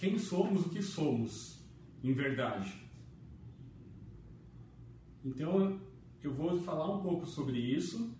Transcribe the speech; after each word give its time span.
quem 0.00 0.18
somos, 0.18 0.64
o 0.64 0.70
que 0.70 0.80
somos, 0.80 1.62
em 2.02 2.14
verdade. 2.14 2.72
Então, 5.22 5.78
eu 6.22 6.32
vou 6.32 6.58
falar 6.58 6.90
um 6.90 7.02
pouco 7.02 7.26
sobre 7.26 7.58
isso 7.58 8.10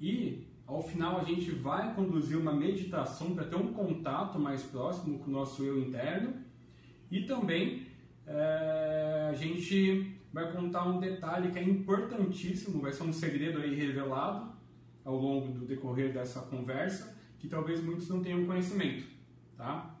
e 0.00 0.46
ao 0.66 0.82
final 0.82 1.20
a 1.20 1.24
gente 1.24 1.50
vai 1.50 1.94
conduzir 1.94 2.38
uma 2.38 2.54
meditação 2.54 3.34
para 3.34 3.44
ter 3.44 3.56
um 3.56 3.74
contato 3.74 4.38
mais 4.38 4.62
próximo 4.62 5.18
com 5.18 5.30
o 5.30 5.34
nosso 5.34 5.62
eu 5.62 5.78
interno 5.78 6.42
e 7.10 7.26
também 7.26 7.86
é, 8.26 9.28
a 9.30 9.34
gente 9.34 10.16
vai 10.32 10.50
contar 10.52 10.84
um 10.84 10.98
detalhe 10.98 11.52
que 11.52 11.58
é 11.58 11.62
importantíssimo, 11.62 12.80
vai 12.80 12.94
ser 12.94 13.02
um 13.02 13.12
segredo 13.12 13.58
aí 13.58 13.74
revelado 13.74 14.50
ao 15.04 15.16
longo 15.16 15.52
do 15.52 15.66
decorrer 15.66 16.14
dessa 16.14 16.40
conversa, 16.40 17.14
que 17.38 17.46
talvez 17.46 17.84
muitos 17.84 18.08
não 18.08 18.22
tenham 18.22 18.46
conhecimento, 18.46 19.04
tá? 19.54 19.98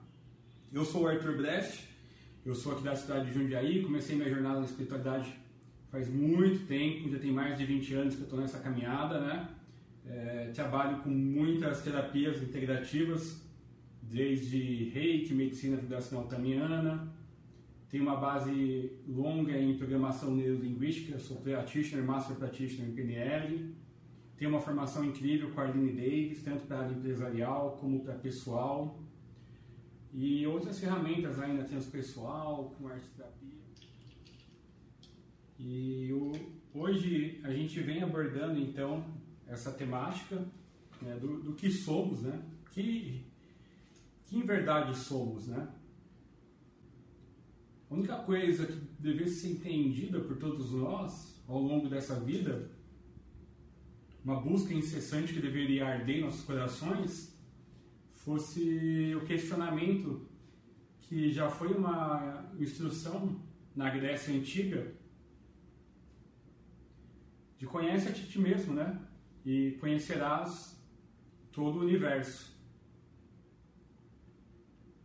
Eu 0.72 0.86
sou 0.86 1.02
o 1.02 1.06
Arthur 1.06 1.36
Brest, 1.36 1.82
eu 2.46 2.54
sou 2.54 2.72
aqui 2.72 2.82
da 2.82 2.96
cidade 2.96 3.26
de 3.26 3.38
Jundiaí, 3.38 3.82
comecei 3.82 4.16
minha 4.16 4.30
jornada 4.30 4.60
na 4.60 4.64
espiritualidade 4.64 5.30
faz 5.90 6.08
muito 6.08 6.66
tempo, 6.66 7.10
já 7.10 7.18
tem 7.18 7.30
mais 7.30 7.58
de 7.58 7.66
20 7.66 7.92
anos 7.92 8.14
que 8.14 8.22
eu 8.22 8.24
estou 8.24 8.40
nessa 8.40 8.58
caminhada, 8.58 9.20
né? 9.20 9.50
É, 10.06 10.50
trabalho 10.54 11.02
com 11.02 11.10
muitas 11.10 11.82
terapias 11.82 12.42
integrativas, 12.42 13.42
desde 14.00 14.88
reiki, 14.94 15.34
medicina 15.34 15.76
vibracional 15.76 16.26
tamiana, 16.26 17.12
tenho 17.90 18.04
uma 18.04 18.16
base 18.16 18.92
longa 19.06 19.54
em 19.54 19.76
programação 19.76 20.34
neurolinguística, 20.34 21.18
sou 21.18 21.36
practitioner, 21.42 22.02
master 22.02 22.36
practitioner 22.36 22.88
em 22.88 22.94
PNL, 22.94 23.74
tenho 24.38 24.50
uma 24.50 24.60
formação 24.60 25.04
incrível 25.04 25.50
com 25.50 25.60
a 25.60 25.64
Arlene 25.64 25.92
Davis, 25.92 26.42
tanto 26.42 26.64
para 26.64 26.78
a 26.78 26.80
área 26.84 26.94
empresarial 26.94 27.76
como 27.78 28.00
para 28.00 28.14
pessoal, 28.14 29.01
e 30.12 30.46
outras 30.46 30.78
ferramentas 30.78 31.38
ainda, 31.38 31.64
transpessoal, 31.64 32.74
com 32.76 32.86
arte 32.86 33.08
terapia. 33.16 33.62
E 35.58 36.12
o, 36.12 36.32
hoje 36.74 37.40
a 37.42 37.52
gente 37.52 37.80
vem 37.80 38.02
abordando 38.02 38.60
então 38.60 39.04
essa 39.46 39.72
temática 39.72 40.44
né, 41.00 41.16
do, 41.16 41.42
do, 41.42 41.54
que 41.54 41.70
somos, 41.70 42.22
né? 42.22 42.42
Que, 42.70 43.24
que 44.24 44.36
em 44.36 44.42
verdade 44.42 44.96
somos, 44.96 45.48
né? 45.48 45.68
A 47.90 47.94
única 47.94 48.16
coisa 48.18 48.66
que 48.66 48.80
deve 48.98 49.28
ser 49.28 49.52
entendida 49.52 50.20
por 50.20 50.36
todos 50.36 50.72
nós 50.72 51.42
ao 51.46 51.60
longo 51.60 51.88
dessa 51.88 52.18
vida, 52.18 52.70
uma 54.24 54.40
busca 54.40 54.72
incessante 54.72 55.34
que 55.34 55.40
deveria 55.40 55.86
arder 55.86 56.18
em 56.18 56.20
nossos 56.22 56.44
corações, 56.44 57.36
fosse 58.24 59.14
o 59.16 59.24
questionamento 59.24 60.26
que 61.00 61.30
já 61.30 61.50
foi 61.50 61.72
uma 61.74 62.50
instrução 62.58 63.40
na 63.74 63.90
Grécia 63.90 64.32
Antiga 64.34 64.94
de 67.58 67.66
conhece 67.66 68.08
a 68.08 68.12
ti 68.12 68.40
mesmo, 68.40 68.74
né? 68.74 69.00
E 69.44 69.72
conhecerás 69.80 70.80
todo 71.52 71.78
o 71.78 71.82
universo. 71.82 72.56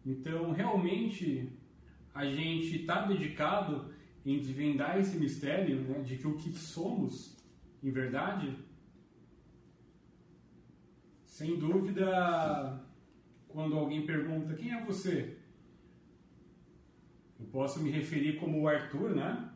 Então, 0.06 0.52
realmente, 0.54 1.52
a 2.16 2.26
gente 2.26 2.82
está 2.82 3.06
dedicado 3.06 3.94
em 4.26 4.40
desvendar 4.40 5.00
esse 5.00 5.18
mistério 5.18 5.82
né, 5.82 6.00
de 6.02 6.18
que 6.18 6.28
o 6.28 6.36
que 6.36 6.52
somos, 6.52 7.38
em 7.84 7.92
verdade, 7.92 8.58
sem 11.26 11.60
dúvida, 11.60 12.87
quando 13.58 13.76
alguém 13.76 14.06
pergunta 14.06 14.54
quem 14.54 14.72
é 14.72 14.86
você, 14.86 15.36
eu 17.40 17.48
posso 17.48 17.80
me 17.80 17.90
referir 17.90 18.40
como 18.40 18.62
o 18.62 18.68
Arthur, 18.68 19.16
né? 19.16 19.52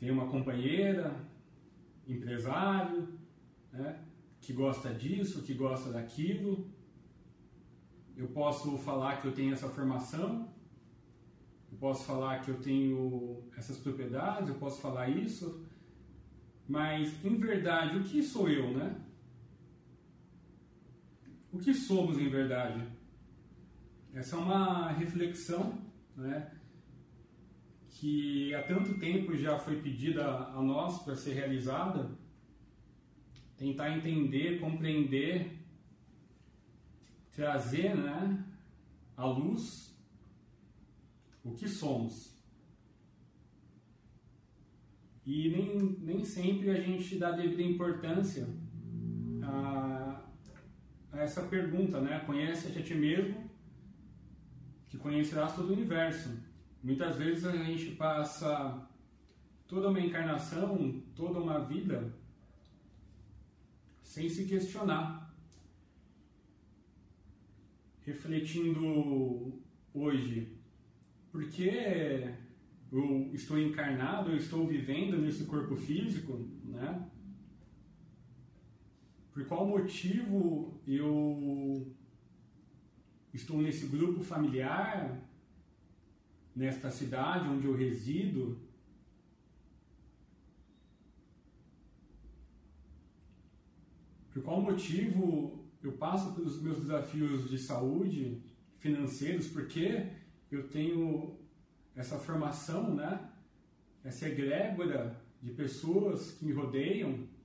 tem 0.00 0.10
uma 0.10 0.26
companheira, 0.28 1.14
empresário, 2.06 3.08
né, 3.70 4.02
que 4.40 4.54
gosta 4.54 4.94
disso, 4.94 5.42
que 5.42 5.52
gosta 5.52 5.92
daquilo. 5.92 6.66
Eu 8.16 8.28
posso 8.28 8.78
falar 8.78 9.20
que 9.20 9.26
eu 9.26 9.32
tenho 9.32 9.52
essa 9.52 9.68
formação, 9.68 10.48
eu 11.70 11.76
posso 11.76 12.06
falar 12.06 12.40
que 12.40 12.50
eu 12.50 12.58
tenho 12.58 13.44
essas 13.54 13.76
propriedades, 13.76 14.48
eu 14.48 14.54
posso 14.54 14.80
falar 14.80 15.10
isso, 15.10 15.62
mas 16.66 17.22
em 17.22 17.36
verdade, 17.36 17.98
o 17.98 18.02
que 18.02 18.22
sou 18.22 18.48
eu, 18.48 18.72
né? 18.72 19.07
O 21.52 21.58
que 21.58 21.72
somos 21.72 22.18
em 22.18 22.28
verdade? 22.28 22.86
Essa 24.12 24.36
é 24.36 24.38
uma 24.38 24.92
reflexão, 24.92 25.78
né? 26.16 26.50
que 27.98 28.54
há 28.54 28.62
tanto 28.62 28.96
tempo 28.98 29.36
já 29.36 29.58
foi 29.58 29.82
pedida 29.82 30.24
a 30.24 30.62
nós 30.62 31.02
para 31.02 31.16
ser 31.16 31.32
realizada, 31.32 32.08
tentar 33.56 33.96
entender, 33.96 34.60
compreender, 34.60 35.58
trazer 37.32 37.96
né, 37.96 38.44
à 39.16 39.26
luz 39.26 39.92
o 41.42 41.54
que 41.54 41.66
somos. 41.66 42.38
E 45.26 45.48
nem, 45.48 45.98
nem 46.00 46.24
sempre 46.24 46.70
a 46.70 46.80
gente 46.80 47.16
dá 47.16 47.32
devida 47.32 47.62
importância 47.62 48.48
a, 49.42 49.97
essa 51.12 51.42
pergunta, 51.42 52.00
né? 52.00 52.20
Conhece 52.20 52.78
a 52.78 52.82
ti 52.82 52.94
mesmo, 52.94 53.50
que 54.88 54.98
conhecerás 54.98 55.54
todo 55.54 55.70
o 55.70 55.72
universo. 55.72 56.30
Muitas 56.82 57.16
vezes 57.16 57.44
a 57.44 57.56
gente 57.56 57.92
passa 57.92 58.86
toda 59.66 59.88
uma 59.88 60.00
encarnação, 60.00 61.02
toda 61.14 61.40
uma 61.40 61.60
vida 61.64 62.14
sem 64.02 64.28
se 64.28 64.46
questionar. 64.46 65.34
Refletindo 68.04 69.60
hoje, 69.92 70.56
por 71.30 71.46
que 71.48 71.68
eu 72.90 73.30
estou 73.34 73.58
encarnado, 73.58 74.30
eu 74.30 74.36
estou 74.36 74.66
vivendo 74.66 75.18
nesse 75.18 75.44
corpo 75.44 75.76
físico, 75.76 76.48
né? 76.64 77.06
Por 79.38 79.46
qual 79.46 79.68
motivo 79.68 80.80
eu 80.84 81.94
estou 83.32 83.62
nesse 83.62 83.86
grupo 83.86 84.20
familiar, 84.20 85.16
nesta 86.56 86.90
cidade 86.90 87.48
onde 87.48 87.64
eu 87.64 87.72
resido, 87.72 88.58
por 94.32 94.42
qual 94.42 94.60
motivo 94.60 95.64
eu 95.84 95.92
passo 95.92 96.34
pelos 96.34 96.60
meus 96.60 96.80
desafios 96.80 97.48
de 97.48 97.58
saúde, 97.58 98.42
financeiros, 98.80 99.46
porque 99.46 100.14
eu 100.50 100.66
tenho 100.68 101.38
essa 101.94 102.18
formação, 102.18 102.92
né? 102.92 103.30
essa 104.02 104.28
egrégora 104.28 105.16
de 105.40 105.52
pessoas 105.52 106.32
que 106.32 106.44
me 106.44 106.50
rodeiam, 106.50 107.37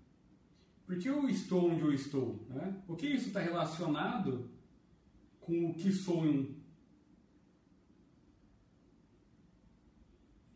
por 0.93 0.99
que 0.99 1.09
eu 1.09 1.27
estou 1.27 1.71
onde 1.71 1.81
eu 1.81 1.91
estou? 1.91 2.45
Né? 2.49 2.75
O 2.87 2.95
que 2.95 3.07
isso 3.07 3.27
está 3.27 3.39
relacionado 3.39 4.49
com 5.41 5.69
o 5.69 5.73
que 5.73 5.91
sou 5.91 6.23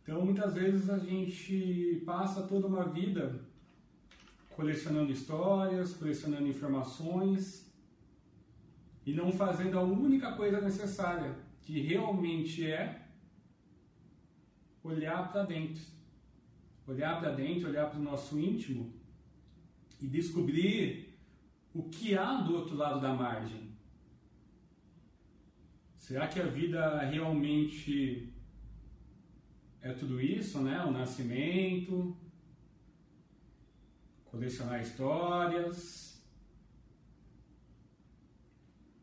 Então, 0.03 0.23
muitas 0.23 0.53
vezes 0.53 0.89
a 0.89 0.99
gente 0.99 2.01
passa 2.05 2.43
toda 2.43 2.67
uma 2.67 2.85
vida 2.85 3.41
colecionando 4.51 5.11
histórias, 5.11 5.93
colecionando 5.95 6.47
informações 6.47 7.69
e 9.05 9.13
não 9.13 9.33
fazendo 9.33 9.77
a 9.77 9.83
única 9.83 10.31
coisa 10.33 10.61
necessária, 10.61 11.35
que 11.61 11.81
realmente 11.81 12.65
é 12.65 13.05
olhar 14.81 15.29
para 15.29 15.43
dentro. 15.43 15.83
Olhar 16.87 17.19
para 17.19 17.31
dentro, 17.31 17.67
olhar 17.67 17.89
para 17.89 17.99
o 17.99 18.03
nosso 18.03 18.39
íntimo 18.39 18.96
e 20.01 20.07
descobrir 20.07 21.17
o 21.73 21.83
que 21.83 22.17
há 22.17 22.41
do 22.41 22.55
outro 22.55 22.75
lado 22.75 22.99
da 22.99 23.13
margem. 23.13 23.71
Será 25.95 26.27
que 26.27 26.39
a 26.39 26.45
vida 26.45 26.99
realmente 27.01 28.33
é 29.81 29.91
tudo 29.93 30.21
isso, 30.21 30.61
né? 30.61 30.83
O 30.83 30.91
nascimento, 30.91 32.15
colecionar 34.25 34.81
histórias, 34.81 36.23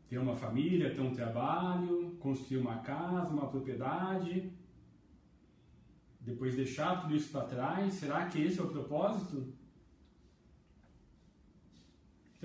ter 0.07 0.17
uma 0.17 0.35
família, 0.35 0.93
ter 0.93 1.01
um 1.01 1.13
trabalho, 1.13 2.15
construir 2.19 2.57
uma 2.57 2.79
casa, 2.79 3.33
uma 3.33 3.47
propriedade, 3.47 4.51
depois 6.21 6.55
deixar 6.55 7.01
tudo 7.01 7.15
isso 7.15 7.31
para 7.31 7.45
trás. 7.45 7.93
Será 7.93 8.25
que 8.27 8.41
esse 8.41 8.59
é 8.59 8.63
o 8.63 8.69
propósito? 8.69 9.53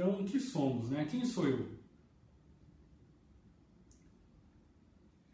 Então, 0.01 0.19
o 0.19 0.25
que 0.25 0.41
somos, 0.41 0.89
né? 0.89 1.07
Quem 1.11 1.23
sou 1.27 1.47
eu? 1.47 1.69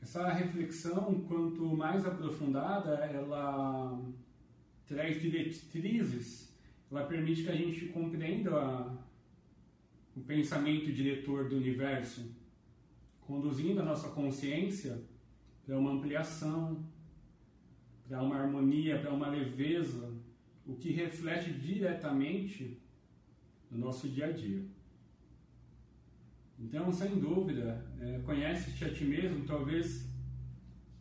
Essa 0.02 0.28
reflexão, 0.32 1.20
quanto 1.28 1.64
mais 1.76 2.04
aprofundada, 2.04 2.96
ela 3.04 3.96
traz 4.84 5.22
diretrizes, 5.22 6.52
ela 6.90 7.04
permite 7.04 7.44
que 7.44 7.48
a 7.48 7.54
gente 7.54 7.86
compreenda 7.90 8.56
a, 8.56 8.92
o 10.16 10.20
pensamento 10.22 10.92
diretor 10.92 11.48
do 11.48 11.58
universo, 11.58 12.34
conduzindo 13.20 13.80
a 13.80 13.84
nossa 13.84 14.08
consciência 14.08 15.00
para 15.64 15.78
uma 15.78 15.92
ampliação, 15.92 16.84
para 18.08 18.20
uma 18.20 18.34
harmonia, 18.34 18.98
para 18.98 19.14
uma 19.14 19.28
leveza, 19.28 20.12
o 20.66 20.74
que 20.74 20.90
reflete 20.90 21.52
diretamente 21.52 22.84
no 23.70 23.78
nosso 23.78 24.08
dia 24.08 24.26
a 24.26 24.32
dia. 24.32 24.64
Então, 26.58 26.90
sem 26.90 27.18
dúvida, 27.18 27.86
é, 28.00 28.18
conhece-te 28.20 28.84
a 28.84 28.92
ti 28.92 29.04
mesmo, 29.04 29.44
talvez 29.44 30.08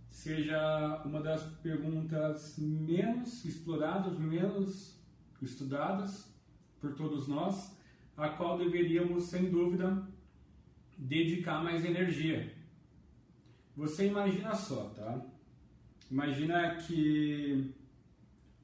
seja 0.09 1.01
uma 1.05 1.21
das 1.21 1.43
perguntas 1.61 2.57
menos 2.57 3.45
exploradas, 3.45 4.17
menos 4.17 4.99
estudadas 5.41 6.33
por 6.79 6.93
todos 6.95 7.27
nós, 7.27 7.77
a 8.17 8.29
qual 8.29 8.57
deveríamos, 8.57 9.25
sem 9.25 9.49
dúvida, 9.49 10.07
dedicar 10.97 11.63
mais 11.63 11.83
energia. 11.85 12.53
Você 13.75 14.07
imagina 14.07 14.55
só, 14.55 14.89
tá? 14.89 15.25
Imagina 16.09 16.75
que 16.75 17.73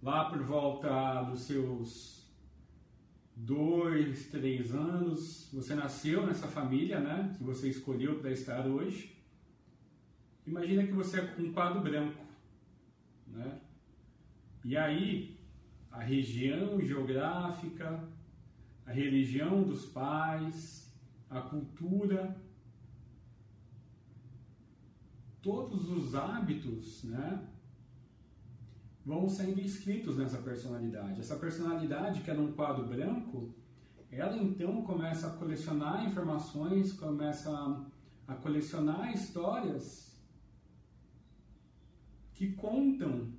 lá 0.02 0.26
por 0.26 0.42
volta 0.44 1.24
dos 1.24 1.42
seus 1.42 2.21
dois, 3.44 4.28
três 4.28 4.74
anos, 4.74 5.50
você 5.52 5.74
nasceu 5.74 6.26
nessa 6.26 6.48
família, 6.48 7.00
né? 7.00 7.34
Que 7.38 7.44
você 7.44 7.70
escolheu 7.70 8.20
para 8.20 8.32
estar 8.32 8.68
hoje. 8.68 9.18
Imagina 10.46 10.86
que 10.86 10.92
você 10.92 11.20
é 11.20 11.36
um 11.40 11.52
quadro 11.52 11.82
branco, 11.82 12.24
né? 13.28 13.60
E 14.64 14.78
aí, 14.78 15.40
a 15.92 16.00
região 16.00 16.80
geográfica, 16.82 18.08
a 18.86 18.92
religião 18.92 19.64
dos 19.64 19.86
pais, 19.86 20.94
a 21.30 21.42
cultura, 21.42 22.40
todos 25.42 25.90
os 25.90 26.14
hábitos, 26.14 27.04
né? 27.06 27.48
Vão 29.06 29.28
sendo 29.28 29.60
escritos 29.60 30.18
nessa 30.18 30.38
personalidade. 30.38 31.20
Essa 31.20 31.36
personalidade, 31.36 32.22
que 32.22 32.30
era 32.30 32.40
um 32.40 32.52
quadro 32.52 32.86
branco, 32.86 33.54
ela 34.12 34.38
então 34.38 34.84
começa 34.84 35.28
a 35.28 35.32
colecionar 35.32 36.06
informações, 36.06 36.94
começa 36.94 37.50
a, 38.28 38.36
colecionar 38.36 39.14
histórias 39.14 40.16
que 42.34 42.54
contam 42.54 43.34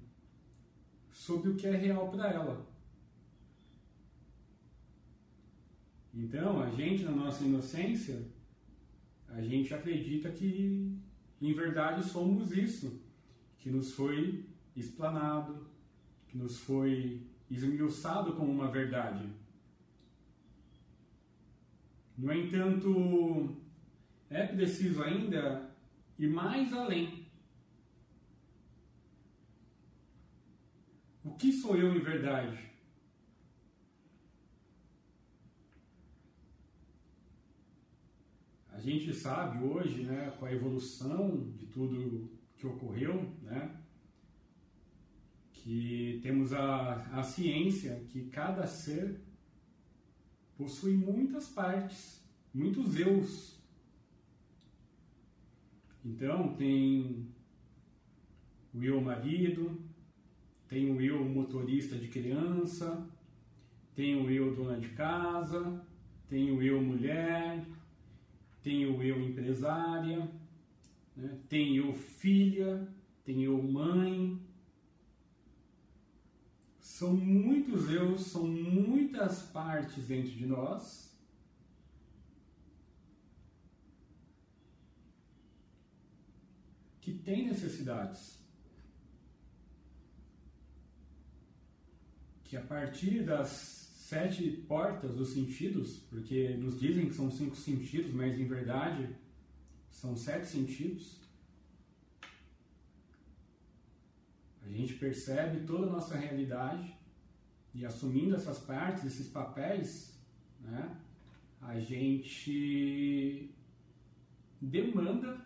sobre 1.11 1.51
o 1.51 1.57
que 1.57 1.67
é 1.67 1.77
real 1.77 2.11
para 2.11 2.31
ela. 2.31 2.67
Então, 6.15 6.61
a 6.61 6.69
gente, 6.71 7.05
na 7.05 7.11
nossa 7.11 7.43
inocência, 7.43 8.23
a 9.29 9.41
gente 9.41 9.73
acredita 9.73 10.31
que, 10.31 10.95
em 11.41 11.55
verdade, 11.55 12.05
somos 12.05 12.53
isso, 12.53 13.01
que 13.59 13.71
nos 13.71 13.93
foi 13.93 14.45
explanado, 14.75 15.67
que 16.29 16.37
nos 16.37 16.59
foi 16.59 17.27
esmiuçado 17.51 18.33
como 18.35 18.51
uma 18.51 18.71
verdade. 18.71 19.29
No 22.17 22.33
entanto, 22.33 23.57
é 24.31 24.47
preciso 24.47 25.03
ainda 25.03 25.71
ir 26.19 26.29
mais 26.29 26.73
além. 26.73 27.27
O 31.25 31.33
que 31.33 31.53
sou 31.53 31.77
eu 31.77 31.95
em 31.95 32.01
verdade? 32.01 32.71
A 38.71 38.81
gente 38.81 39.15
sabe 39.15 39.65
hoje, 39.65 40.03
né, 40.05 40.35
com 40.39 40.47
a 40.47 40.53
evolução 40.53 41.53
de 41.57 41.67
tudo 41.67 42.29
que 42.57 42.67
ocorreu, 42.67 43.31
né, 43.43 43.82
que 45.63 46.19
temos 46.23 46.53
a, 46.53 46.95
a 47.13 47.23
ciência 47.23 48.05
que 48.09 48.25
cada 48.25 48.67
ser 48.67 49.21
possui 50.57 50.95
muitas 50.95 51.49
partes, 51.49 52.21
muitos 52.53 52.99
eus. 52.99 53.57
Então, 56.05 56.55
tem 56.55 57.29
o 58.75 58.83
eu 58.83 59.01
marido, 59.01 59.81
tem 60.67 60.91
o 60.91 61.01
eu 61.01 61.25
motorista 61.25 61.97
de 61.97 62.09
criança, 62.09 63.07
tem 63.95 64.17
o 64.17 64.29
eu 64.29 64.55
dona 64.57 64.81
de 64.81 64.89
casa, 64.89 65.81
tem 66.29 66.51
o 66.51 66.61
eu 66.61 66.83
mulher, 66.83 67.65
tem 68.63 68.87
o 68.87 69.01
eu 69.01 69.21
empresária, 69.21 70.29
né? 71.17 71.39
tem 71.49 71.77
eu 71.77 71.93
filha, 71.93 72.89
tem 73.25 73.45
eu 73.45 73.63
mãe, 73.63 74.22
são 77.03 77.17
muitos 77.17 77.91
eus, 77.91 78.27
são 78.27 78.47
muitas 78.47 79.43
partes 79.43 80.07
dentro 80.07 80.31
de 80.31 80.47
nós. 80.47 81.13
Que 87.01 87.13
têm 87.13 87.49
necessidades. 87.49 88.39
Que 92.45 92.57
a 92.57 92.61
partir 92.61 93.25
das 93.25 93.51
sete 93.97 94.49
portas 94.69 95.17
dos 95.17 95.31
sentidos, 95.31 95.97
porque 96.09 96.51
nos 96.57 96.79
dizem 96.79 97.09
que 97.09 97.15
são 97.15 97.33
cinco 97.33 97.57
sentidos, 97.57 98.13
mas 98.13 98.39
em 98.39 98.47
verdade 98.47 99.13
são 99.91 100.17
sete 100.17 100.47
sentidos, 100.47 101.19
A 104.65 104.69
gente 104.69 104.95
percebe 104.95 105.67
toda 105.67 105.87
a 105.87 105.91
nossa 105.91 106.17
realidade 106.17 106.97
e 107.75 107.85
assumindo 107.85 108.35
essas 108.35 108.59
partes, 108.59 109.05
esses 109.05 109.29
papéis, 109.29 110.19
né, 110.61 110.97
a 111.61 111.79
gente 111.79 113.55
demanda 114.61 115.45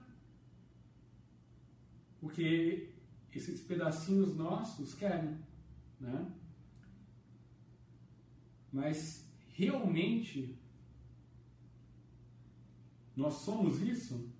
o 2.20 2.28
que 2.28 2.90
esses 3.32 3.60
pedacinhos 3.60 4.34
nossos 4.34 4.94
querem, 4.94 5.38
né? 6.00 6.32
Mas 8.72 9.26
realmente 9.48 10.58
nós 13.14 13.34
somos 13.34 13.80
isso? 13.80 14.30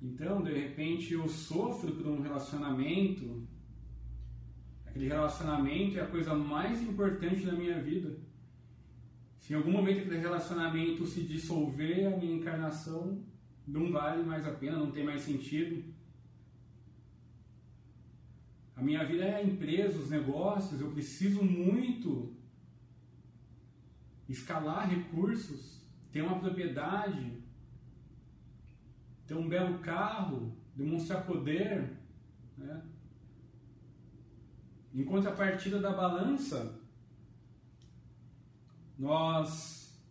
Então, 0.00 0.42
de 0.42 0.52
repente, 0.52 1.12
eu 1.12 1.28
sofro 1.28 1.92
por 1.92 2.06
um 2.06 2.20
relacionamento. 2.20 3.46
Aquele 4.86 5.08
relacionamento 5.08 5.98
é 5.98 6.02
a 6.02 6.06
coisa 6.06 6.34
mais 6.34 6.80
importante 6.82 7.44
da 7.44 7.52
minha 7.52 7.80
vida. 7.80 8.16
Se 9.38 9.52
em 9.52 9.56
algum 9.56 9.72
momento 9.72 10.00
aquele 10.00 10.18
relacionamento 10.18 11.06
se 11.06 11.22
dissolver, 11.22 12.06
a 12.06 12.16
minha 12.16 12.36
encarnação 12.36 13.24
não 13.66 13.90
vale 13.90 14.22
mais 14.22 14.46
a 14.46 14.52
pena, 14.52 14.78
não 14.78 14.90
tem 14.90 15.04
mais 15.04 15.22
sentido. 15.22 15.84
A 18.76 18.82
minha 18.82 19.04
vida 19.04 19.24
é 19.24 19.34
a 19.34 19.42
empresa, 19.42 19.98
os 19.98 20.08
negócios, 20.08 20.80
eu 20.80 20.92
preciso 20.92 21.42
muito 21.42 22.36
escalar 24.28 24.88
recursos, 24.88 25.82
ter 26.12 26.22
uma 26.22 26.38
propriedade, 26.38 27.37
ter 29.28 29.34
um 29.34 29.46
belo 29.46 29.78
carro, 29.80 30.56
demonstrar 30.74 31.26
poder, 31.26 31.98
né? 32.56 32.82
Enquanto 34.94 35.28
a 35.28 35.32
partida 35.32 35.78
da 35.78 35.92
balança, 35.92 36.80
nós 38.98 40.02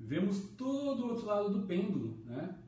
vemos 0.00 0.40
todo 0.56 1.04
o 1.04 1.08
outro 1.10 1.26
lado 1.26 1.50
do 1.50 1.66
pêndulo, 1.66 2.24
né? 2.24 2.58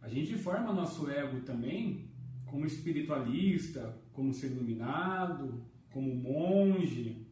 A 0.00 0.08
gente 0.08 0.38
forma 0.38 0.72
nosso 0.72 1.10
ego 1.10 1.40
também 1.40 2.08
como 2.46 2.64
espiritualista, 2.64 3.98
como 4.12 4.32
ser 4.32 4.52
iluminado, 4.52 5.64
como 5.90 6.14
monge, 6.14 7.23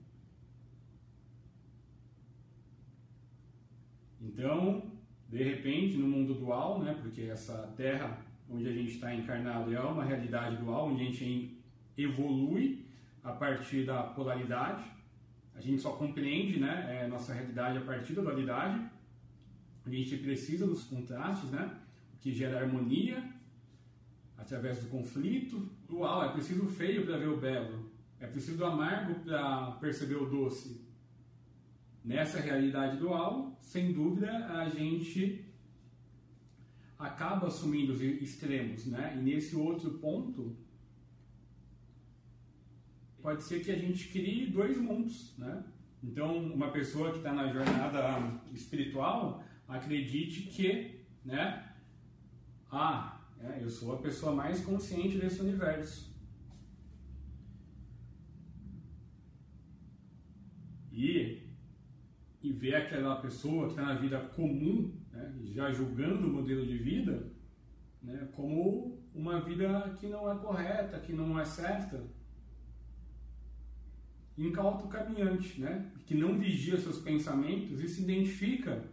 Então, 4.33 4.91
de 5.29 5.43
repente, 5.43 5.97
no 5.97 6.09
mundo 6.09 6.35
dual, 6.35 6.83
né, 6.83 6.97
porque 7.01 7.23
essa 7.23 7.73
terra 7.77 8.19
onde 8.49 8.67
a 8.67 8.73
gente 8.73 8.93
está 8.93 9.15
encarnado 9.15 9.75
é 9.75 9.81
uma 9.81 10.05
realidade 10.05 10.57
dual, 10.57 10.89
onde 10.89 11.03
a 11.03 11.05
gente 11.05 11.59
evolui 11.97 12.87
a 13.23 13.33
partir 13.33 13.85
da 13.85 14.03
polaridade, 14.03 14.85
a 15.55 15.61
gente 15.61 15.81
só 15.81 15.93
compreende 15.93 16.59
né, 16.59 17.03
é, 17.03 17.07
nossa 17.07 17.33
realidade 17.33 17.79
a 17.79 17.83
partir 17.83 18.15
da 18.15 18.23
dualidade, 18.23 18.91
A 19.85 19.91
gente 19.91 20.17
precisa 20.19 20.65
dos 20.65 20.85
contrastes, 20.85 21.51
né? 21.51 21.77
Que 22.21 22.33
gera 22.33 22.61
harmonia 22.61 23.21
através 24.39 24.81
do 24.81 24.89
conflito. 24.89 25.69
Dual, 25.89 26.25
é 26.25 26.29
preciso 26.33 26.67
o 26.67 26.69
feio 26.69 27.05
para 27.05 27.19
ver 27.19 27.29
o 27.29 27.37
belo. 27.37 27.91
É 28.21 28.29
preciso 28.29 28.59
do 28.59 28.65
amargo 28.65 29.21
para 29.25 29.73
perceber 29.81 30.15
o 30.15 30.27
doce. 30.27 30.81
Nessa 32.04 32.40
realidade 32.40 32.97
dual, 32.97 33.56
sem 33.61 33.92
dúvida, 33.92 34.47
a 34.49 34.68
gente 34.68 35.44
acaba 36.99 37.47
assumindo 37.47 37.92
os 37.92 38.00
extremos, 38.00 38.87
né? 38.87 39.16
E 39.16 39.23
nesse 39.23 39.54
outro 39.54 39.90
ponto, 39.99 40.56
pode 43.21 43.42
ser 43.44 43.62
que 43.64 43.71
a 43.71 43.78
gente 43.78 44.09
crie 44.09 44.50
dois 44.50 44.76
mundos, 44.78 45.37
né? 45.38 45.64
Então, 46.02 46.37
uma 46.37 46.73
pessoa 46.73 47.12
que 47.12 47.18
está 47.18 47.32
na 47.32 47.52
jornada 47.52 48.40
espiritual 48.52 49.44
acredite 49.68 50.42
que, 50.42 51.04
né? 51.25 51.73
Ah, 52.71 53.21
é, 53.40 53.62
eu 53.62 53.71
sou 53.71 53.94
a 53.94 53.99
pessoa 53.99 54.35
mais 54.35 54.64
consciente 54.64 55.18
desse 55.18 55.40
universo. 55.40 56.12
E, 60.92 61.42
e 62.42 62.52
ver 62.52 62.75
aquela 62.75 63.16
pessoa 63.16 63.66
que 63.66 63.72
está 63.72 63.82
na 63.82 63.94
vida 63.94 64.18
comum, 64.18 64.92
né, 65.12 65.34
já 65.44 65.70
julgando 65.70 66.28
o 66.28 66.32
modelo 66.32 66.66
de 66.66 66.76
vida, 66.78 67.30
né, 68.02 68.28
como 68.32 68.99
uma 69.14 69.40
vida 69.40 69.94
que 69.99 70.06
não 70.06 70.30
é 70.30 70.37
correta, 70.37 70.99
que 70.99 71.12
não 71.12 71.38
é 71.38 71.44
certa 71.44 72.02
incauto 74.37 74.88
caminhante, 74.88 75.61
né? 75.61 75.90
que 76.06 76.14
não 76.14 76.38
vigia 76.38 76.78
seus 76.78 76.99
pensamentos 76.99 77.80
e 77.80 77.88
se 77.88 78.02
identifica 78.02 78.84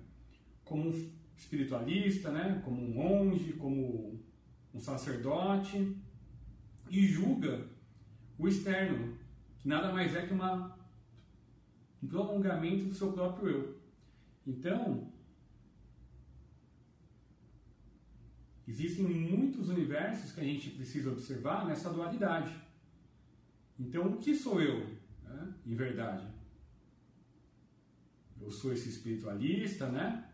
como 0.63 0.89
um 0.89 1.11
espiritualista, 1.37 2.31
né? 2.31 2.61
como 2.63 2.81
um 2.81 2.93
monge, 2.93 3.53
como 3.53 4.19
um 4.73 4.79
sacerdote 4.79 5.95
e 6.89 7.05
julga 7.07 7.67
o 8.37 8.47
externo, 8.47 9.17
que 9.59 9.67
nada 9.67 9.91
mais 9.91 10.15
é 10.15 10.25
que 10.25 10.33
uma, 10.33 10.77
um 12.01 12.07
prolongamento 12.07 12.85
do 12.85 12.93
seu 12.93 13.11
próprio 13.11 13.49
eu. 13.49 13.79
Então, 14.47 15.11
existem 18.67 19.05
muitos 19.05 19.69
universos 19.69 20.31
que 20.31 20.41
a 20.41 20.43
gente 20.43 20.69
precisa 20.71 21.11
observar 21.11 21.65
nessa 21.65 21.91
dualidade. 21.91 22.53
Então, 23.79 24.07
o 24.07 24.17
que 24.17 24.35
sou 24.35 24.61
eu? 24.61 24.99
né? 25.29 25.53
em 25.65 25.75
verdade. 25.75 26.27
Eu 28.41 28.51
sou 28.51 28.73
esse 28.73 28.89
espiritualista, 28.89 29.87
né? 29.87 30.25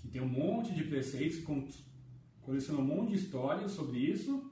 Que 0.00 0.08
tem 0.08 0.20
um 0.20 0.28
monte 0.28 0.74
de 0.74 0.84
preceitos, 0.84 1.42
coleciona 2.42 2.80
um 2.80 2.84
monte 2.84 3.10
de 3.10 3.16
histórias 3.16 3.72
sobre 3.72 3.98
isso. 3.98 4.50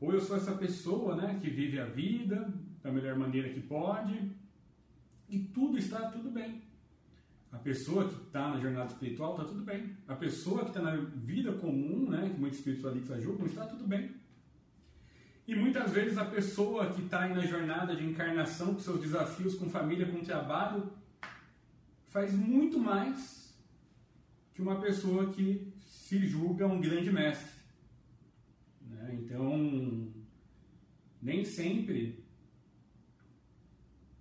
Ou 0.00 0.12
eu 0.12 0.20
sou 0.20 0.36
essa 0.36 0.54
pessoa, 0.54 1.16
né? 1.16 1.38
Que 1.40 1.48
vive 1.48 1.78
a 1.78 1.86
vida 1.86 2.52
da 2.82 2.90
melhor 2.90 3.16
maneira 3.16 3.48
que 3.48 3.60
pode. 3.60 4.32
E 5.34 5.40
tudo 5.52 5.76
está 5.76 6.08
tudo 6.12 6.30
bem. 6.30 6.62
A 7.50 7.58
pessoa 7.58 8.08
que 8.08 8.14
está 8.14 8.50
na 8.50 8.60
jornada 8.60 8.92
espiritual 8.92 9.32
está 9.32 9.44
tudo 9.44 9.62
bem. 9.62 9.96
A 10.06 10.14
pessoa 10.14 10.62
que 10.62 10.68
está 10.68 10.80
na 10.80 10.94
vida 10.94 11.52
comum, 11.54 12.08
né? 12.08 12.30
Que 12.32 12.38
muitos 12.38 12.60
espiritualistas 12.60 13.20
julgam, 13.20 13.46
está 13.46 13.66
tudo 13.66 13.84
bem. 13.84 14.14
E 15.48 15.56
muitas 15.56 15.90
vezes 15.90 16.16
a 16.18 16.24
pessoa 16.24 16.92
que 16.92 17.02
está 17.02 17.24
aí 17.24 17.34
na 17.34 17.44
jornada 17.44 17.96
de 17.96 18.04
encarnação, 18.04 18.74
com 18.74 18.78
seus 18.80 19.00
desafios 19.00 19.56
com 19.56 19.68
família, 19.68 20.06
com 20.06 20.20
trabalho, 20.20 20.92
faz 22.06 22.32
muito 22.32 22.78
mais 22.78 23.52
que 24.54 24.62
uma 24.62 24.80
pessoa 24.80 25.32
que 25.32 25.74
se 25.84 26.24
julga 26.28 26.64
um 26.64 26.80
grande 26.80 27.10
mestre. 27.10 27.50
Né? 28.82 29.18
Então, 29.20 30.12
nem 31.20 31.44
sempre 31.44 32.23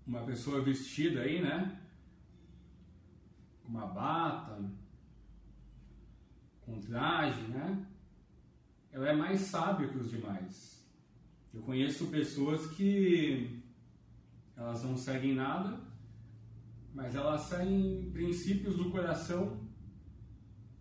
uma 0.06 0.24
pessoa 0.24 0.62
vestida 0.62 1.22
aí, 1.22 1.42
né? 1.42 1.80
Com 3.64 3.70
uma 3.70 3.88
bata, 3.88 4.60
com 6.62 6.80
traje, 6.80 7.42
né? 7.44 7.86
Ela 8.92 9.10
é 9.10 9.16
mais 9.16 9.42
sábia 9.42 9.88
que 9.88 9.98
os 9.98 10.10
demais. 10.10 10.86
Eu 11.54 11.62
conheço 11.62 12.08
pessoas 12.08 12.68
que 12.68 13.62
elas 14.56 14.84
não 14.84 14.98
seguem 14.98 15.34
nada, 15.34 15.80
mas 16.94 17.16
elas 17.16 17.42
seguem 17.42 18.12
princípios 18.12 18.76
do 18.76 18.92
coração. 18.92 19.68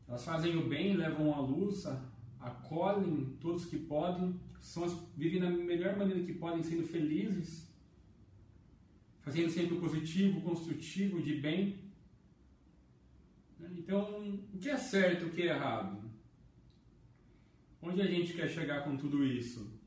Elas 0.06 0.24
fazem 0.24 0.56
o 0.56 0.68
bem, 0.68 0.96
levam 0.96 1.32
a 1.34 1.40
luz, 1.40 1.86
acolhem 2.38 3.36
todos 3.40 3.64
que 3.64 3.78
podem, 3.78 4.38
são 4.60 4.86
vivem 5.16 5.40
da 5.40 5.50
melhor 5.50 5.96
maneira 5.96 6.22
que 6.22 6.34
podem, 6.34 6.62
sendo 6.62 6.86
felizes, 6.86 7.71
fazendo 9.22 9.50
sempre 9.50 9.76
o 9.76 9.80
positivo, 9.80 10.40
construtivo, 10.42 11.22
de 11.22 11.36
bem. 11.36 11.78
Então, 13.78 14.38
o 14.52 14.58
que 14.58 14.68
é 14.68 14.76
certo, 14.76 15.26
o 15.26 15.30
que 15.30 15.42
é 15.42 15.46
errado? 15.46 16.10
Onde 17.80 18.02
a 18.02 18.06
gente 18.06 18.34
quer 18.34 18.48
chegar 18.48 18.84
com 18.84 18.96
tudo 18.96 19.24
isso? 19.24 19.80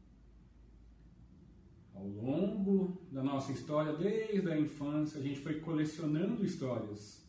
Ao 1.94 2.08
longo 2.08 3.06
da 3.12 3.24
nossa 3.24 3.52
história, 3.52 3.94
desde 3.94 4.50
a 4.50 4.60
infância, 4.60 5.20
a 5.20 5.24
gente 5.24 5.40
foi 5.40 5.60
colecionando 5.60 6.46
histórias 6.46 7.26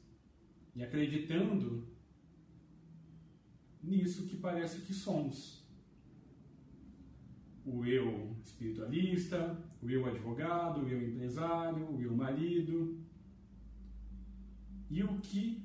e 0.75 0.82
acreditando 0.82 1.86
nisso 3.82 4.26
que 4.26 4.36
parece 4.36 4.80
que 4.80 4.92
somos. 4.92 5.64
O 7.64 7.84
eu 7.84 8.36
espiritualista, 8.44 9.56
o 9.83 9.90
eu 9.90 10.06
advogado, 10.06 10.83
o 10.83 10.88
eu 10.88 11.02
empresário, 11.02 11.88
o 11.90 12.00
eu 12.00 12.14
marido. 12.14 12.99
E 14.90 15.02
o 15.02 15.18
que 15.18 15.62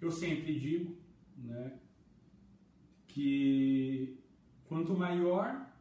eu 0.00 0.10
sempre 0.10 0.58
digo, 0.58 0.96
né, 1.36 1.78
que 3.06 4.18
quanto 4.64 4.96
maior 4.96 5.72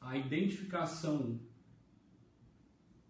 a 0.00 0.16
identificação 0.16 1.38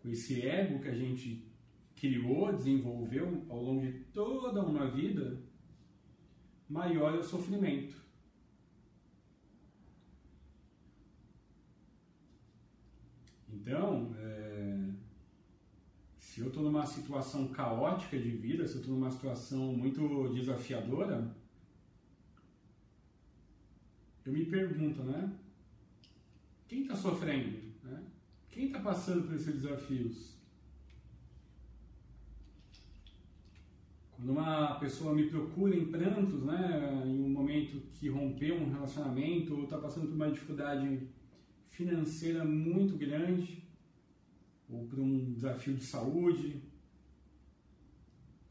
com 0.00 0.09
esse 0.09 0.43
ego 0.43 0.81
que 0.81 0.88
a 0.88 0.95
gente 0.95 1.47
criou, 1.95 2.52
desenvolveu 2.52 3.45
ao 3.49 3.62
longo 3.62 3.83
de 3.83 3.93
toda 4.05 4.64
uma 4.64 4.90
vida, 4.90 5.43
maior 6.69 7.14
é 7.14 7.19
o 7.19 7.23
sofrimento. 7.23 7.95
Então, 13.61 14.14
é, 14.19 14.88
se 16.19 16.40
eu 16.40 16.49
estou 16.49 16.62
numa 16.62 16.87
situação 16.87 17.49
caótica 17.49 18.19
de 18.19 18.31
vida, 18.31 18.67
se 18.67 18.76
eu 18.76 18.81
estou 18.81 18.95
numa 18.95 19.11
situação 19.11 19.75
muito 19.75 20.33
desafiadora, 20.33 21.31
eu 24.25 24.33
me 24.33 24.47
pergunto, 24.47 25.02
né? 25.02 25.31
Quem 26.67 26.83
está 26.83 26.97
sofrendo? 26.97 27.59
Né? 27.85 28.02
Quem 28.49 28.67
está 28.67 28.81
passando 28.81 29.26
por 29.26 29.35
esses 29.35 29.61
desafios? 29.61 30.38
Quando 34.12 34.31
uma 34.31 34.75
pessoa 34.76 35.14
me 35.14 35.29
procura 35.29 35.76
em 35.76 35.87
prantos, 35.87 36.43
né, 36.45 37.02
em 37.05 37.25
um 37.25 37.29
momento 37.29 37.81
que 37.95 38.09
rompeu 38.09 38.57
um 38.57 38.71
relacionamento 38.71 39.55
ou 39.55 39.64
está 39.64 39.79
passando 39.79 40.07
por 40.09 40.14
uma 40.14 40.31
dificuldade 40.31 41.09
financeira 41.80 42.44
muito 42.44 42.94
grande, 42.96 43.64
ou 44.68 44.84
por 44.87 45.00
um 45.00 45.32
desafio 45.32 45.75
de 45.75 45.84
saúde, 45.84 46.62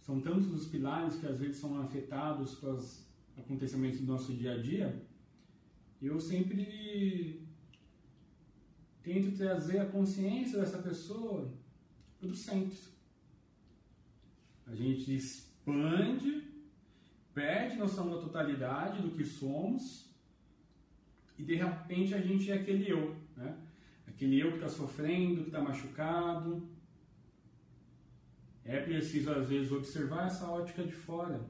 são 0.02 0.20
tantos 0.20 0.52
os 0.52 0.66
pilares 0.68 1.18
que 1.18 1.28
às 1.28 1.38
vezes 1.38 1.58
são 1.58 1.80
afetados 1.80 2.56
com 2.56 2.72
os 2.72 3.06
acontecimentos 3.38 4.00
do 4.00 4.08
nosso 4.08 4.34
dia 4.34 4.54
a 4.54 4.58
dia, 4.58 5.00
eu 6.02 6.20
sempre 6.20 7.40
tento 9.04 9.38
trazer 9.38 9.80
a 9.80 9.86
consciência 9.86 10.60
dessa 10.60 10.80
pessoa 10.80 11.54
para 12.20 12.30
o 12.30 12.36
centro. 12.36 12.80
A 14.66 14.74
gente 14.74 15.16
expande, 15.16 16.44
perde 17.34 17.78
noção 17.78 18.10
da 18.10 18.18
totalidade 18.18 19.02
do 19.04 19.12
que 19.12 19.24
somos 19.24 20.10
e 21.40 21.44
de 21.44 21.56
repente 21.56 22.14
a 22.14 22.20
gente 22.20 22.52
é 22.52 22.56
aquele 22.56 22.92
eu, 22.92 23.16
né? 23.40 23.58
Aquele 24.08 24.40
eu 24.40 24.50
que 24.52 24.58
está 24.58 24.70
sofrendo, 24.70 25.42
que 25.42 25.50
está 25.50 25.62
machucado. 25.62 26.70
É 28.64 28.80
preciso 28.82 29.32
às 29.32 29.48
vezes 29.48 29.72
observar 29.72 30.28
essa 30.28 30.48
ótica 30.48 30.84
de 30.84 30.92
fora, 30.92 31.42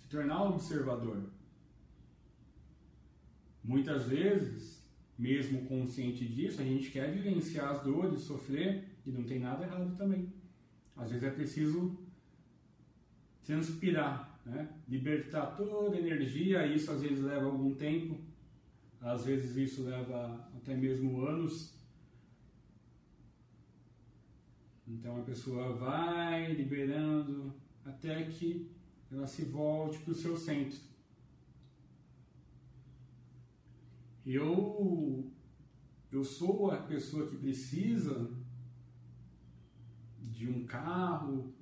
se 0.00 0.08
tornar 0.08 0.44
observador. 0.44 1.28
Muitas 3.62 4.06
vezes 4.06 4.84
mesmo 5.18 5.64
consciente 5.66 6.26
disso, 6.26 6.60
a 6.60 6.64
gente 6.64 6.90
quer 6.90 7.10
vivenciar 7.12 7.70
as 7.70 7.82
dores, 7.82 8.22
sofrer, 8.22 8.84
e 9.06 9.10
não 9.10 9.22
tem 9.22 9.38
nada 9.38 9.64
errado 9.64 9.96
também. 9.96 10.32
Às 10.96 11.10
vezes 11.10 11.24
é 11.24 11.30
preciso 11.30 11.98
transpirar, 13.44 14.40
né? 14.44 14.68
libertar 14.88 15.46
toda 15.56 15.96
a 15.96 16.00
energia. 16.00 16.66
Isso 16.66 16.90
às 16.90 17.02
vezes 17.02 17.20
leva 17.20 17.46
algum 17.46 17.74
tempo, 17.74 18.18
às 19.04 19.26
vezes 19.26 19.54
isso 19.54 19.84
leva 19.84 20.48
até 20.56 20.74
mesmo 20.74 21.20
anos. 21.26 21.74
Então 24.88 25.20
a 25.20 25.22
pessoa 25.22 25.74
vai 25.74 26.50
liberando 26.54 27.54
até 27.84 28.24
que 28.24 28.70
ela 29.12 29.26
se 29.26 29.44
volte 29.44 29.98
para 29.98 30.12
o 30.12 30.14
seu 30.14 30.34
centro. 30.38 30.80
Eu, 34.24 35.30
eu 36.10 36.24
sou 36.24 36.70
a 36.70 36.78
pessoa 36.78 37.26
que 37.26 37.36
precisa 37.36 38.30
de 40.18 40.48
um 40.48 40.64
carro 40.64 41.52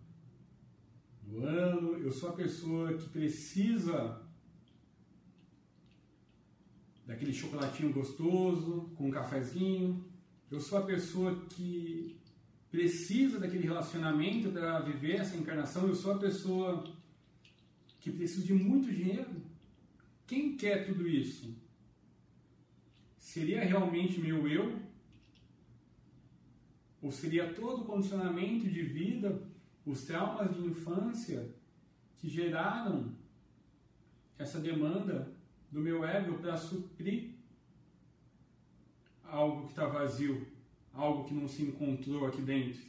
do 1.23 1.45
ano, 1.45 1.99
eu 1.99 2.13
sou 2.13 2.31
a 2.31 2.35
pessoa 2.35 2.97
que 2.97 3.09
precisa 3.09 4.22
daquele 7.07 7.33
chocolatinho 7.33 7.93
gostoso 7.93 8.93
com 8.97 9.09
um 9.09 9.11
cafezinho, 9.11 10.05
eu 10.51 10.61
sou 10.61 10.79
a 10.79 10.83
pessoa 10.83 11.45
que 11.47 12.21
precisa 12.71 13.39
daquele 13.39 13.65
relacionamento 13.65 14.51
para 14.51 14.81
viver 14.81 15.17
essa 15.17 15.37
encarnação, 15.37 15.87
eu 15.87 15.95
sou 15.95 16.13
a 16.13 16.19
pessoa 16.19 16.85
que 18.01 18.11
precisa 18.11 18.47
de 18.47 18.55
muito 18.55 18.91
dinheiro. 18.91 19.31
Quem 20.27 20.57
quer 20.57 20.87
tudo 20.87 21.09
isso? 21.09 21.55
Seria 23.19 23.63
realmente 23.63 24.21
meu 24.21 24.49
eu? 24.49 24.81
Ou 27.01 27.11
seria 27.11 27.53
todo 27.53 27.83
o 27.83 27.85
condicionamento 27.85 28.69
de 28.69 28.83
vida, 28.83 29.43
os 29.85 30.05
traumas 30.05 30.55
de 30.55 30.63
infância 30.63 31.55
que 32.17 32.29
geraram 32.29 33.15
essa 34.39 34.61
demanda 34.61 35.33
do 35.73 35.81
meu 35.81 36.05
ego 36.05 36.39
para 36.39 36.57
suprir 36.57 37.35
algo 39.25 39.63
que 39.63 39.71
está 39.71 39.87
vazio, 39.87 40.47
algo 40.93 41.25
que 41.25 41.35
não 41.35 41.49
se 41.49 41.63
encontrou 41.63 42.27
aqui 42.27 42.43
dentro. 42.43 42.83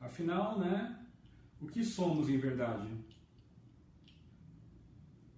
Afinal, 0.00 0.58
né? 0.58 1.06
O 1.60 1.66
que 1.66 1.84
somos 1.84 2.28
em 2.28 2.38
verdade? 2.38 2.88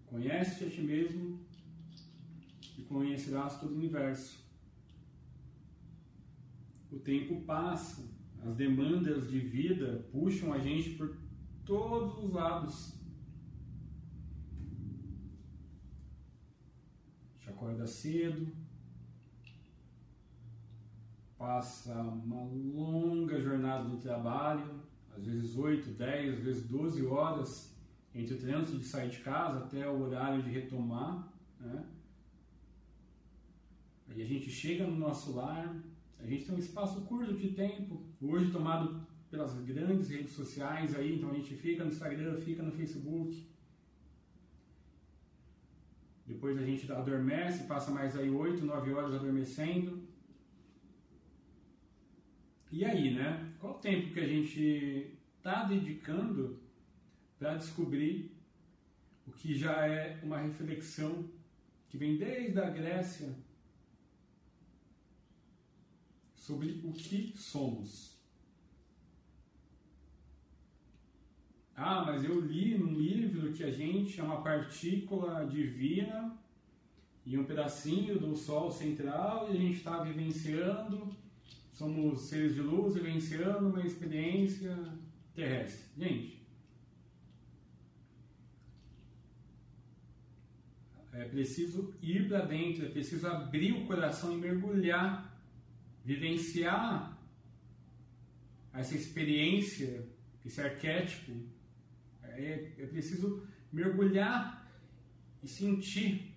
Conhece-te 0.07 0.65
a 0.65 0.71
ti 0.71 0.83
mesmo 0.83 1.41
e 2.79 2.83
conhecerás 2.83 3.59
todo 3.59 3.73
o 3.73 3.77
universo. 3.77 4.39
O 6.93 6.99
tempo 6.99 7.41
passa, 7.43 8.03
as 8.45 8.55
demandas 8.55 9.29
de 9.31 9.39
vida 9.39 10.09
puxam 10.13 10.53
a 10.53 10.59
gente 10.59 10.91
por 10.91 11.17
todos 11.65 12.25
os 12.25 12.33
lados. 12.33 13.01
Te 17.39 17.49
acorda 17.61 17.87
cedo, 17.87 18.49
passa 21.37 21.93
uma 22.00 22.43
longa 22.43 23.38
jornada 23.38 23.85
no 23.85 23.99
trabalho, 23.99 24.81
às 25.14 25.26
vezes 25.26 25.57
8, 25.57 25.90
10, 25.90 26.38
às 26.38 26.40
vezes 26.40 26.67
12 26.67 27.05
horas 27.05 27.76
entre 28.14 28.35
o 28.35 28.38
trânsito 28.38 28.79
de 28.79 28.85
sair 28.85 29.11
de 29.11 29.19
casa 29.19 29.59
até 29.59 29.87
o 29.87 30.00
horário 30.00 30.43
de 30.43 30.49
retomar. 30.49 31.31
Né? 31.61 31.85
Aí 34.08 34.23
a 34.23 34.26
gente 34.26 34.50
chega 34.50 34.87
no 34.87 34.97
nosso 34.97 35.35
lar, 35.35 35.76
a 36.19 36.26
gente 36.26 36.47
tem 36.47 36.54
um 36.54 36.58
espaço 36.58 37.02
curto 37.02 37.35
de 37.35 37.50
tempo, 37.50 38.02
hoje 38.23 38.50
tomado 38.50 39.06
pelas 39.30 39.52
grandes 39.61 40.08
redes 40.08 40.32
sociais 40.32 40.95
aí, 40.95 41.17
então 41.17 41.30
a 41.30 41.35
gente 41.35 41.54
fica 41.54 41.85
no 41.85 41.91
Instagram, 41.91 42.39
fica 42.39 42.63
no 42.63 42.73
Facebook. 42.73 43.50
Depois 46.30 46.56
a 46.56 46.64
gente 46.64 46.90
adormece, 46.93 47.64
passa 47.64 47.90
mais 47.90 48.16
aí 48.16 48.30
8, 48.30 48.64
9 48.64 48.93
horas 48.93 49.14
adormecendo. 49.14 50.08
E 52.71 52.84
aí, 52.84 53.12
né? 53.12 53.52
Qual 53.58 53.75
o 53.75 53.78
tempo 53.78 54.14
que 54.14 54.21
a 54.21 54.26
gente 54.26 55.19
está 55.36 55.64
dedicando 55.64 56.60
para 57.36 57.56
descobrir 57.56 58.30
o 59.26 59.32
que 59.32 59.54
já 59.54 59.86
é 59.86 60.21
uma 60.23 60.38
reflexão 60.38 61.28
que 61.88 61.99
vem 61.99 62.16
desde 62.16 62.60
a 62.60 62.71
Grécia 62.71 63.34
sobre 66.36 66.80
o 66.84 66.93
que 66.93 67.34
somos? 67.36 68.10
Ah, 71.82 72.04
mas 72.04 72.23
eu 72.23 72.38
li 72.38 72.76
num 72.76 72.93
livro 72.93 73.54
que 73.54 73.64
a 73.64 73.71
gente 73.71 74.21
é 74.21 74.23
uma 74.23 74.43
partícula 74.43 75.47
divina 75.47 76.36
e 77.25 77.38
um 77.38 77.45
pedacinho 77.45 78.19
do 78.19 78.36
Sol 78.36 78.71
central 78.71 79.49
e 79.49 79.56
a 79.56 79.60
gente 79.60 79.78
está 79.78 80.02
vivenciando 80.02 81.10
somos 81.73 82.21
seres 82.28 82.54
de 82.54 82.60
luz 82.60 82.93
vivenciando 82.93 83.71
uma 83.71 83.80
experiência 83.80 84.76
terrestre. 85.34 85.86
Gente, 85.97 86.47
é 91.14 91.25
preciso 91.25 91.95
ir 92.02 92.28
para 92.28 92.45
dentro, 92.45 92.84
é 92.84 92.90
preciso 92.90 93.26
abrir 93.26 93.73
o 93.73 93.86
coração 93.86 94.34
e 94.34 94.36
mergulhar, 94.36 95.34
vivenciar 96.04 97.19
essa 98.75 98.95
experiência, 98.95 100.06
esse 100.45 100.60
arquétipo. 100.60 101.32
É, 102.41 102.73
é 102.79 102.87
preciso 102.87 103.47
mergulhar 103.73 104.67
e 105.43 105.49
sentir. 105.49 106.35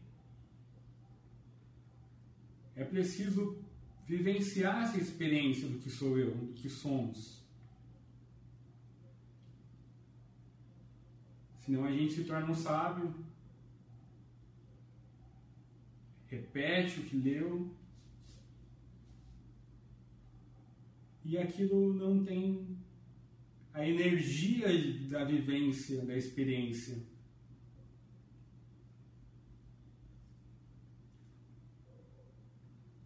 É 2.76 2.84
preciso 2.84 3.58
vivenciar 4.06 4.84
essa 4.84 4.98
experiência 4.98 5.68
do 5.68 5.80
que 5.80 5.89
sou 5.89 6.18
eu, 6.18 6.36
do 6.36 6.54
que 6.54 6.70
somos. 6.70 7.42
Senão 11.60 11.86
a 11.86 11.92
gente 11.92 12.13
se 12.13 12.24
torna 12.26 12.52
um 12.52 12.56
sábio, 12.56 13.16
repete 16.28 17.00
o 17.00 17.04
que 17.04 17.16
leu, 17.16 17.72
e 21.24 21.38
aquilo 21.38 21.94
não 21.94 22.26
tem 22.26 22.83
a 23.74 23.88
energia 23.88 24.68
da 25.10 25.24
vivência, 25.24 26.06
da 26.06 26.16
experiência. 26.16 27.14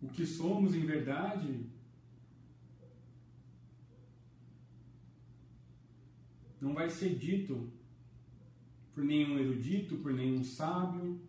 o 0.07 0.09
que 0.09 0.25
somos 0.25 0.73
em 0.73 0.85
verdade, 0.85 1.65
não 6.61 6.73
vai 6.73 6.89
ser 6.89 7.15
dito 7.15 7.71
por 8.93 9.03
nenhum 9.03 9.37
erudito, 9.37 9.97
por 9.97 10.13
nenhum 10.13 10.43
sábio, 10.43 11.21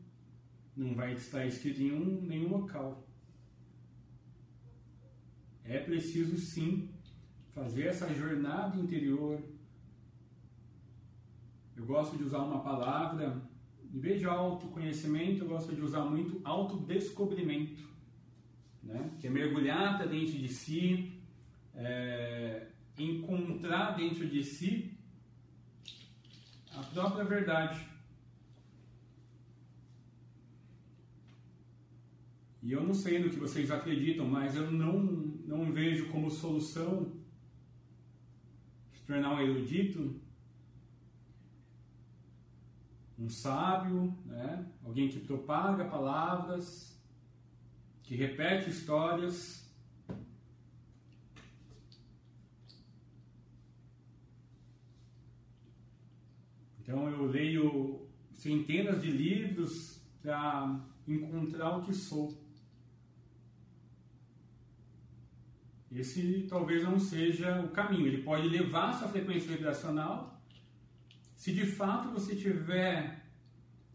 não 0.77 0.95
vai 0.95 1.15
estar 1.15 1.45
escrito 1.45 1.83
em 1.83 1.93
um, 1.93 2.23
nenhum 2.23 2.49
local. 2.49 3.07
É 5.65 5.81
preciso 5.81 6.39
sim 6.39 6.89
fazer 7.59 7.87
essa 7.89 8.13
jornada 8.15 8.79
interior. 8.79 9.43
Eu 11.77 11.85
gosto 11.85 12.17
de 12.17 12.23
usar 12.23 12.39
uma 12.39 12.61
palavra, 12.61 13.43
em 13.93 13.99
vez 13.99 14.21
de 14.21 14.27
autoconhecimento, 14.27 15.43
eu 15.43 15.49
gosto 15.49 15.75
de 15.75 15.81
usar 15.81 16.05
muito 16.05 16.41
autodescobrimento 16.45 17.89
né? 18.83 19.11
que 19.19 19.27
é 19.27 19.31
mergulhar 19.31 19.99
para 19.99 20.07
dentro 20.07 20.39
de 20.39 20.49
si, 20.49 21.21
é, 21.75 22.69
encontrar 22.97 23.97
dentro 23.97 24.27
de 24.29 24.43
si 24.43 24.97
a 26.73 26.83
própria 26.83 27.25
verdade. 27.25 27.87
E 32.63 32.73
eu 32.73 32.85
não 32.85 32.95
sei 32.95 33.19
no 33.19 33.31
que 33.31 33.37
vocês 33.37 33.71
acreditam, 33.71 34.27
mas 34.27 34.55
eu 34.55 34.71
não, 34.71 35.01
não 35.01 35.73
vejo 35.73 36.09
como 36.09 36.31
solução 36.31 37.18
tornar 39.09 39.37
um 39.37 39.41
erudito, 39.41 40.21
um 43.19 43.31
sábio, 43.31 44.15
né? 44.27 44.67
alguém 44.85 45.09
que 45.09 45.19
propaga 45.21 45.87
palavras, 45.87 47.01
que 48.03 48.15
repete 48.15 48.69
histórias. 48.69 49.67
Então 56.81 57.09
eu 57.09 57.25
leio 57.25 58.07
centenas 58.35 59.01
de 59.01 59.11
livros 59.11 60.03
para 60.21 60.87
encontrar 61.07 61.79
o 61.79 61.83
que 61.83 61.95
sou. 61.95 62.47
Esse 65.91 66.47
talvez 66.49 66.83
não 66.83 66.99
seja 66.99 67.61
o 67.63 67.69
caminho. 67.69 68.07
Ele 68.07 68.23
pode 68.23 68.49
levar 68.49 68.93
sua 68.93 69.09
frequência 69.09 69.51
vibracional 69.51 70.39
se 71.35 71.53
de 71.53 71.65
fato 71.65 72.11
você 72.11 72.35
estiver 72.35 73.25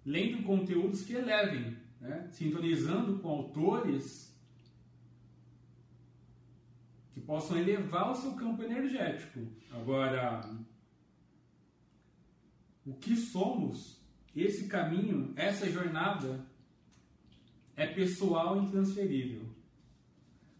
lendo 0.06 0.44
conteúdos 0.44 1.04
que 1.04 1.14
elevem, 1.14 1.78
né? 2.00 2.28
sintonizando 2.32 3.20
com 3.20 3.30
autores 3.30 4.34
que 7.12 7.22
possam 7.22 7.58
elevar 7.58 8.12
o 8.12 8.16
seu 8.16 8.34
campo 8.34 8.64
energético. 8.64 9.46
Agora, 9.72 10.50
o 12.86 12.94
que 12.94 13.16
somos, 13.16 14.02
esse 14.36 14.68
caminho, 14.68 15.34
essa 15.36 15.70
jornada 15.70 16.46
é 17.76 17.86
pessoal 17.88 18.58
e 18.58 18.66
intransferível. 18.66 19.53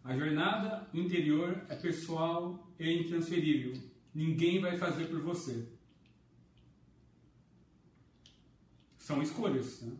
A 0.04 0.14
jornada 0.14 0.86
interior 0.92 1.64
é 1.66 1.74
pessoal 1.74 2.70
e 2.78 2.92
intransferível. 2.92 3.72
Ninguém 4.14 4.60
vai 4.60 4.76
fazer 4.76 5.06
por 5.06 5.22
você. 5.22 5.66
São 8.98 9.22
escolhas. 9.22 9.80
Né? 9.80 9.96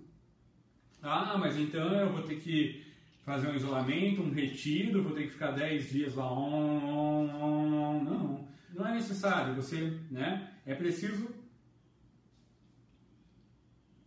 Ah, 1.02 1.38
mas 1.38 1.56
então 1.56 1.90
eu 1.94 2.12
vou 2.12 2.22
ter 2.22 2.38
que 2.38 2.84
fazer 3.24 3.48
um 3.48 3.56
isolamento, 3.56 4.20
um 4.20 4.30
retiro, 4.30 5.02
vou 5.02 5.14
ter 5.14 5.22
que 5.24 5.30
ficar 5.30 5.52
10 5.52 5.90
dias 5.90 6.14
lá. 6.14 6.28
Não, 6.28 8.04
não 8.74 8.86
é 8.86 8.94
necessário. 8.94 9.54
Você, 9.54 9.98
né? 10.10 10.54
É 10.66 10.74
preciso 10.74 11.34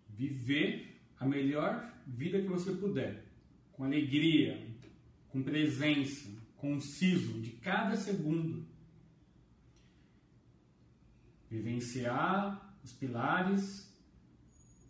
viver 0.09 0.99
a 1.19 1.25
melhor 1.25 1.91
vida 2.05 2.39
que 2.39 2.47
você 2.47 2.71
puder, 2.71 3.25
com 3.73 3.83
alegria, 3.83 4.66
com 5.29 5.43
presença, 5.43 6.29
conciso 6.55 7.39
de 7.41 7.51
cada 7.51 7.95
segundo. 7.95 8.65
Vivenciar 11.49 12.77
os 12.83 12.93
pilares, 12.93 13.93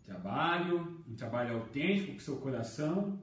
trabalho, 0.04 1.04
um 1.08 1.14
trabalho 1.14 1.56
autêntico 1.56 2.14
com 2.14 2.18
seu 2.20 2.36
coração, 2.38 3.20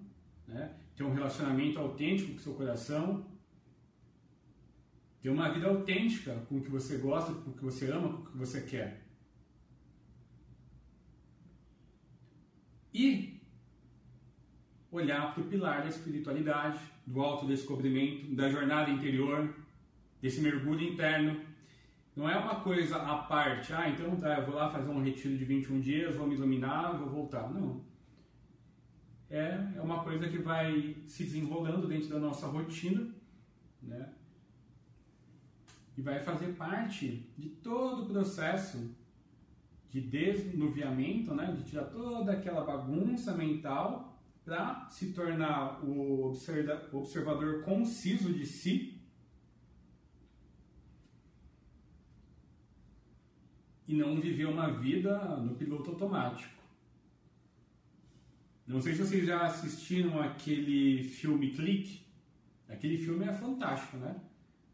né? 0.47 0.75
ter 0.95 1.04
um 1.04 1.13
relacionamento 1.13 1.80
autêntico 1.80 2.34
com 2.34 2.39
seu 2.39 2.54
coração, 2.54 3.25
ter 5.21 5.30
uma 5.30 5.51
vida 5.51 5.67
autêntica 5.67 6.36
com 6.47 6.58
o 6.58 6.62
que 6.62 6.69
você 6.69 6.97
gosta, 6.97 7.34
com 7.34 7.49
o 7.49 7.54
que 7.54 7.63
você 7.63 7.91
ama, 7.91 8.10
com 8.10 8.23
o 8.23 8.32
que 8.32 8.38
você 8.38 8.62
quer. 8.62 9.04
E 12.93 13.34
olhar 14.95 15.34
para 15.34 15.43
o 15.43 15.47
pilar 15.47 15.81
da 15.81 15.89
espiritualidade, 15.89 16.79
do 17.05 17.21
autodescobrimento, 17.21 18.34
da 18.34 18.49
jornada 18.49 18.89
interior, 18.89 19.53
desse 20.21 20.41
mergulho 20.41 20.88
interno. 20.88 21.39
Não 22.15 22.29
é 22.29 22.38
uma 22.38 22.62
coisa 22.62 22.95
à 22.95 23.17
parte, 23.17 23.73
ah, 23.73 23.89
então 23.89 24.15
tá, 24.15 24.39
eu 24.39 24.45
vou 24.45 24.55
lá 24.55 24.69
fazer 24.69 24.89
um 24.89 25.03
retiro 25.03 25.38
de 25.38 25.43
21 25.43 25.81
dias, 25.81 26.15
vou 26.15 26.25
me 26.25 26.36
iluminar, 26.36 26.97
vou 26.97 27.10
voltar. 27.10 27.51
Não. 27.51 27.84
É, 29.29 29.73
é 29.75 29.81
uma 29.81 30.03
coisa 30.03 30.29
que 30.29 30.38
vai 30.38 30.95
se 31.05 31.23
desenrolando 31.25 31.88
dentro 31.88 32.10
da 32.10 32.19
nossa 32.19 32.47
rotina, 32.47 33.13
né? 33.81 34.10
E 35.97 36.01
vai 36.01 36.19
fazer 36.19 36.53
parte 36.53 37.29
de 37.38 37.49
todo 37.49 38.03
o 38.03 38.05
processo 38.05 38.95
de 39.89 39.99
desnuviamento, 40.01 41.34
né? 41.34 41.53
De 41.53 41.63
tirar 41.63 41.86
toda 41.86 42.31
aquela 42.31 42.63
bagunça 42.63 43.34
mental 43.34 44.14
para 44.45 44.88
se 44.91 45.12
tornar 45.12 45.84
o 45.84 46.31
observador 46.93 47.63
conciso 47.63 48.31
de 48.31 48.45
si 48.45 49.01
e 53.88 53.95
não 53.95 54.21
viver 54.21 54.45
uma 54.45 54.71
vida 54.71 55.17
no 55.38 55.55
piloto 55.55 55.91
automático. 55.91 56.53
Não 58.67 58.79
sei 58.79 58.93
se 58.93 58.99
vocês 58.99 59.25
já 59.25 59.45
assistiram 59.45 60.21
aquele 60.21 61.03
filme 61.03 61.51
Clique. 61.51 62.05
Aquele 62.67 62.97
filme 62.97 63.25
é 63.25 63.34
fantástico, 63.34 63.97
né? 63.97 64.19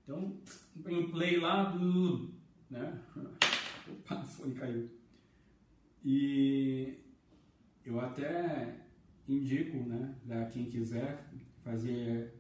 Então, 0.04 0.38
põe 0.82 0.96
um 0.96 1.12
play 1.12 1.38
lá 1.38 1.64
do. 1.64 2.34
Né? 2.70 3.02
Opa, 3.88 4.22
o 4.22 4.26
fone 4.26 4.56
caiu. 4.56 4.90
E 6.04 6.98
eu 7.86 8.00
até 8.00 8.81
indico, 9.34 9.78
né, 9.78 10.16
para 10.26 10.46
quem 10.46 10.66
quiser 10.66 11.26
fazer 11.64 12.34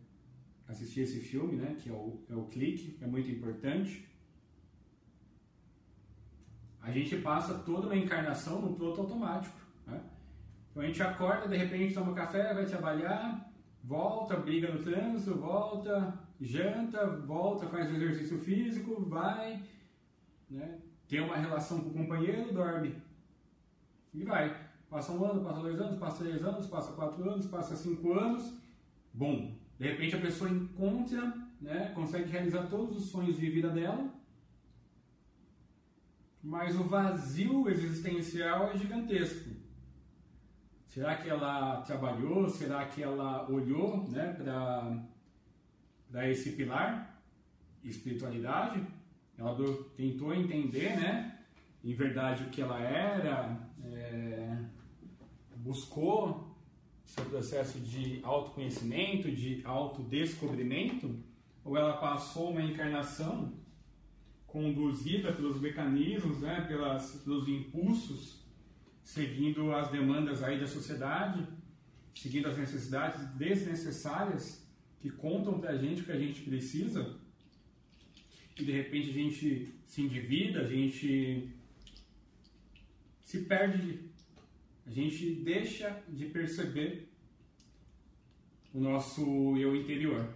assistir 0.67 1.01
esse 1.01 1.19
filme, 1.19 1.56
né, 1.56 1.75
que 1.80 1.89
é 1.89 1.93
o, 1.93 2.23
é 2.30 2.36
o 2.36 2.45
clique, 2.45 2.97
é 3.01 3.08
muito 3.08 3.30
importante. 3.30 4.08
A 6.82 6.91
gente 6.91 7.17
passa 7.17 7.60
toda 7.60 7.88
uma 7.88 7.95
encarnação 7.95 8.62
no 8.62 8.73
piloto 8.73 9.01
automático. 9.01 9.56
Né? 9.86 10.01
Então 10.71 10.82
a 10.84 10.86
gente 10.86 11.04
acorda, 11.04 11.47
de 11.47 11.58
repente 11.58 11.93
toma 11.93 12.13
café, 12.13 12.54
vai 12.54 12.65
trabalhar, 12.65 13.51
volta, 13.84 14.38
briga 14.38 14.71
no 14.71 14.82
trânsito, 14.82 15.36
volta, 15.36 16.17
janta, 16.39 17.06
volta, 17.06 17.67
faz 17.67 17.91
o 17.91 17.95
exercício 17.95 18.39
físico, 18.39 19.01
vai, 19.01 19.62
né? 20.49 20.80
tem 21.08 21.19
uma 21.19 21.38
relação 21.38 21.82
com 21.82 21.89
o 21.89 21.93
companheiro, 21.93 22.54
dorme 22.54 22.95
e 24.13 24.23
vai. 24.23 24.70
Passa 24.91 25.13
um 25.13 25.23
ano, 25.23 25.41
passa 25.41 25.62
dois 25.62 25.80
anos, 25.80 25.97
passa 25.97 26.21
três 26.21 26.43
anos, 26.43 26.67
passa 26.67 26.91
quatro 26.91 27.30
anos, 27.30 27.47
passa 27.47 27.77
cinco 27.77 28.12
anos. 28.12 28.54
Bom, 29.13 29.56
de 29.80 29.88
repente 29.88 30.17
a 30.17 30.19
pessoa 30.19 30.49
encontra, 30.49 31.34
né, 31.62 31.93
consegue 31.95 32.30
realizar 32.30 32.67
todos 32.67 32.97
os 32.97 33.06
sonhos 33.06 33.38
de 33.38 33.49
vida 33.49 33.69
dela, 33.69 34.13
mas 36.43 36.77
o 36.77 36.84
vazio 36.84 37.69
existencial 37.69 38.69
é 38.71 38.77
gigantesco. 38.77 39.49
Será 40.88 41.15
que 41.15 41.30
ela 41.30 41.82
trabalhou? 41.84 42.49
Será 42.49 42.86
que 42.86 43.01
ela 43.01 43.49
olhou 43.49 44.06
né, 44.10 44.34
para 46.10 46.30
esse 46.30 46.51
pilar? 46.51 47.23
Espiritualidade? 47.82 48.86
Ela 49.38 49.56
tentou 49.95 50.34
entender, 50.34 50.97
né? 50.97 51.39
Em 51.82 51.93
verdade, 51.93 52.43
o 52.43 52.49
que 52.49 52.62
ela 52.62 52.80
era, 52.80 53.58
é, 53.86 54.58
buscou 55.63 56.52
seu 57.06 57.26
processo 57.26 57.80
de 57.80 58.19
autoconhecimento, 58.24 59.32
de 59.32 59.62
autodescobrimento, 59.65 61.13
ou 61.63 61.78
ela 61.78 61.97
passou 61.97 62.52
uma 62.52 62.63
encarnação 62.63 63.54
conduzida 64.47 65.32
pelos 65.32 65.60
mecanismos, 65.60 66.39
né, 66.39 66.62
pelas, 66.62 67.21
pelos 67.24 67.47
impulsos, 67.47 68.41
seguindo 69.04 69.74
as 69.74 69.89
demandas 69.89 70.43
aí 70.43 70.60
da 70.60 70.67
sociedade, 70.67 71.47
seguindo 72.15 72.47
as 72.47 72.58
necessidades 72.58 73.26
desnecessárias 73.36 74.65
que 75.00 75.10
contam 75.10 75.60
para 75.60 75.71
a 75.71 75.78
gente 75.78 76.02
o 76.02 76.06
que 76.06 76.12
a 76.12 76.19
gente 76.19 76.41
precisa, 76.41 77.19
e 78.58 78.63
de 78.63 78.71
repente 78.71 79.10
a 79.10 79.13
gente 79.13 79.74
se 79.88 80.02
endivida, 80.02 80.62
a 80.62 80.67
gente 80.67 81.50
se 83.24 83.41
perde 83.45 84.11
a 84.86 84.89
gente 84.89 85.36
deixa 85.36 86.04
de 86.10 86.26
perceber 86.28 87.10
o 88.74 88.80
nosso 88.80 89.58
eu 89.58 89.76
interior. 89.76 90.34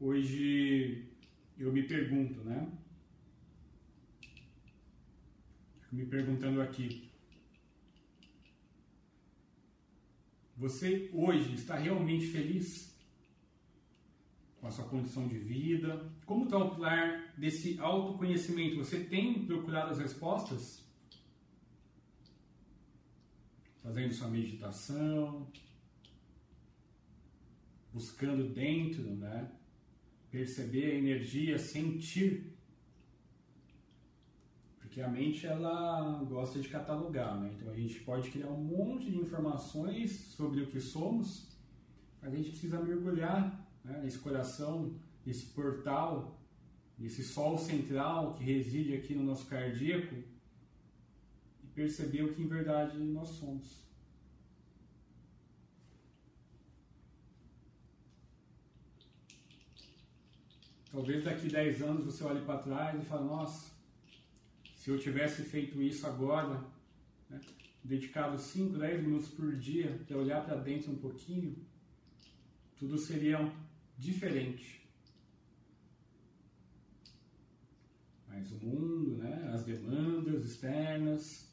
Hoje 0.00 1.06
eu 1.58 1.72
me 1.72 1.82
pergunto, 1.84 2.40
né? 2.44 2.70
Me 5.90 6.04
perguntando 6.06 6.60
aqui. 6.60 7.08
Você 10.56 11.10
hoje 11.12 11.54
está 11.54 11.76
realmente 11.76 12.26
feliz? 12.26 12.93
Com 14.64 14.68
a 14.68 14.70
sua 14.70 14.86
condição 14.86 15.28
de 15.28 15.38
vida? 15.38 16.10
Como 16.24 16.46
pilar 16.46 17.34
desse 17.36 17.78
autoconhecimento? 17.78 18.78
Você 18.78 19.04
tem 19.04 19.44
procurado 19.44 19.90
as 19.90 19.98
respostas? 19.98 20.82
Fazendo 23.82 24.14
sua 24.14 24.28
meditação, 24.28 25.46
buscando 27.92 28.48
dentro, 28.54 29.02
né? 29.02 29.52
Perceber 30.30 30.92
a 30.92 30.94
energia, 30.94 31.58
sentir. 31.58 32.56
Porque 34.80 35.02
a 35.02 35.08
mente 35.08 35.46
ela 35.46 36.24
gosta 36.24 36.58
de 36.58 36.70
catalogar, 36.70 37.38
né? 37.38 37.52
Então 37.54 37.70
a 37.70 37.76
gente 37.76 38.00
pode 38.00 38.30
criar 38.30 38.48
um 38.48 38.64
monte 38.64 39.10
de 39.10 39.18
informações 39.18 40.10
sobre 40.34 40.62
o 40.62 40.68
que 40.68 40.80
somos, 40.80 41.54
mas 42.22 42.32
a 42.32 42.36
gente 42.36 42.48
precisa 42.48 42.80
mergulhar 42.80 43.62
né, 43.84 44.00
nesse 44.02 44.18
coração, 44.18 44.94
nesse 45.24 45.46
portal, 45.46 46.40
nesse 46.98 47.22
sol 47.22 47.58
central 47.58 48.34
que 48.34 48.42
reside 48.42 48.94
aqui 48.94 49.14
no 49.14 49.22
nosso 49.22 49.46
cardíaco 49.46 50.14
e 51.62 51.66
perceber 51.74 52.22
o 52.22 52.32
que 52.32 52.42
em 52.42 52.48
verdade 52.48 52.98
nós 52.98 53.28
somos. 53.28 53.84
talvez 60.94 61.24
daqui 61.24 61.48
10 61.48 61.82
anos 61.82 62.04
você 62.04 62.22
olhe 62.22 62.40
para 62.44 62.58
trás 62.58 63.02
e 63.02 63.04
fale, 63.04 63.24
nossa, 63.24 63.68
se 64.76 64.88
eu 64.88 64.96
tivesse 64.96 65.42
feito 65.42 65.82
isso 65.82 66.06
agora, 66.06 66.62
né, 67.28 67.40
dedicado 67.82 68.38
5, 68.38 68.78
10 68.78 69.02
minutos 69.02 69.28
por 69.28 69.56
dia 69.56 70.00
para 70.06 70.16
olhar 70.16 70.44
para 70.44 70.54
dentro 70.54 70.92
um 70.92 70.96
pouquinho, 70.96 71.56
tudo 72.78 72.96
seria 72.96 73.52
diferente. 73.98 74.86
Mas 78.28 78.50
o 78.50 78.56
mundo, 78.56 79.16
né, 79.18 79.50
as 79.52 79.64
demandas 79.64 80.44
externas, 80.44 81.50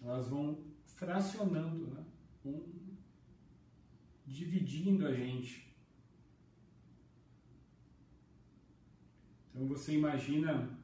elas 0.00 0.28
vão 0.28 0.64
fracionando, 0.84 1.88
né, 1.88 2.04
vão 2.44 2.62
dividindo 4.26 5.06
a 5.06 5.12
gente. 5.12 5.74
Então 9.50 9.66
você 9.66 9.94
imagina 9.94 10.78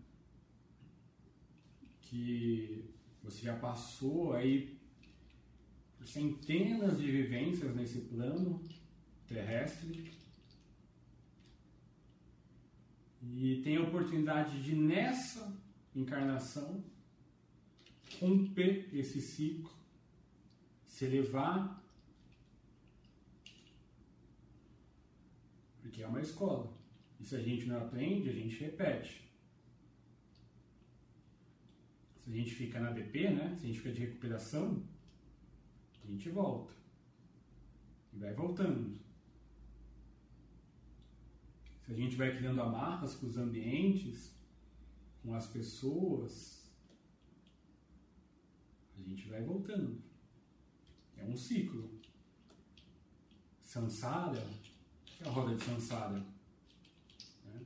que 2.00 2.90
você 3.22 3.42
já 3.42 3.56
passou 3.56 4.32
aí 4.32 4.78
por 5.96 6.08
centenas 6.08 6.98
de 6.98 7.10
vivências 7.10 7.74
nesse 7.76 8.00
plano 8.00 8.62
terrestre 9.26 10.21
e 13.22 13.62
tem 13.62 13.76
a 13.76 13.82
oportunidade 13.82 14.62
de 14.62 14.74
nessa 14.74 15.56
encarnação 15.94 16.82
romper 18.20 18.88
esse 18.92 19.20
ciclo, 19.20 19.70
se 20.84 21.04
elevar, 21.04 21.82
porque 25.80 26.02
é 26.02 26.06
uma 26.06 26.20
escola. 26.20 26.72
E 27.20 27.24
se 27.24 27.36
a 27.36 27.40
gente 27.40 27.66
não 27.66 27.78
aprende, 27.78 28.28
a 28.28 28.32
gente 28.32 28.56
repete. 28.56 29.22
Se 32.20 32.30
a 32.30 32.34
gente 32.34 32.54
fica 32.54 32.80
na 32.80 32.90
DP, 32.90 33.30
né? 33.30 33.56
Se 33.58 33.64
a 33.64 33.66
gente 33.66 33.78
fica 33.78 33.92
de 33.92 34.00
recuperação, 34.00 34.82
a 36.02 36.06
gente 36.06 36.28
volta. 36.30 36.72
E 38.12 38.18
vai 38.18 38.32
voltando. 38.34 38.98
Se 41.84 41.92
a 41.92 41.94
gente 41.94 42.16
vai 42.16 42.36
criando 42.36 42.62
amarras 42.62 43.14
com 43.14 43.26
os 43.26 43.36
ambientes, 43.36 44.32
com 45.22 45.34
as 45.34 45.46
pessoas, 45.46 46.62
a 48.96 49.02
gente 49.02 49.28
vai 49.28 49.42
voltando. 49.42 50.00
É 51.16 51.24
um 51.24 51.36
ciclo. 51.36 51.90
Sansara, 53.62 54.46
é 55.20 55.26
a 55.26 55.30
roda 55.30 55.56
de 55.56 55.64
Sansara? 55.64 56.24
Né? 57.44 57.60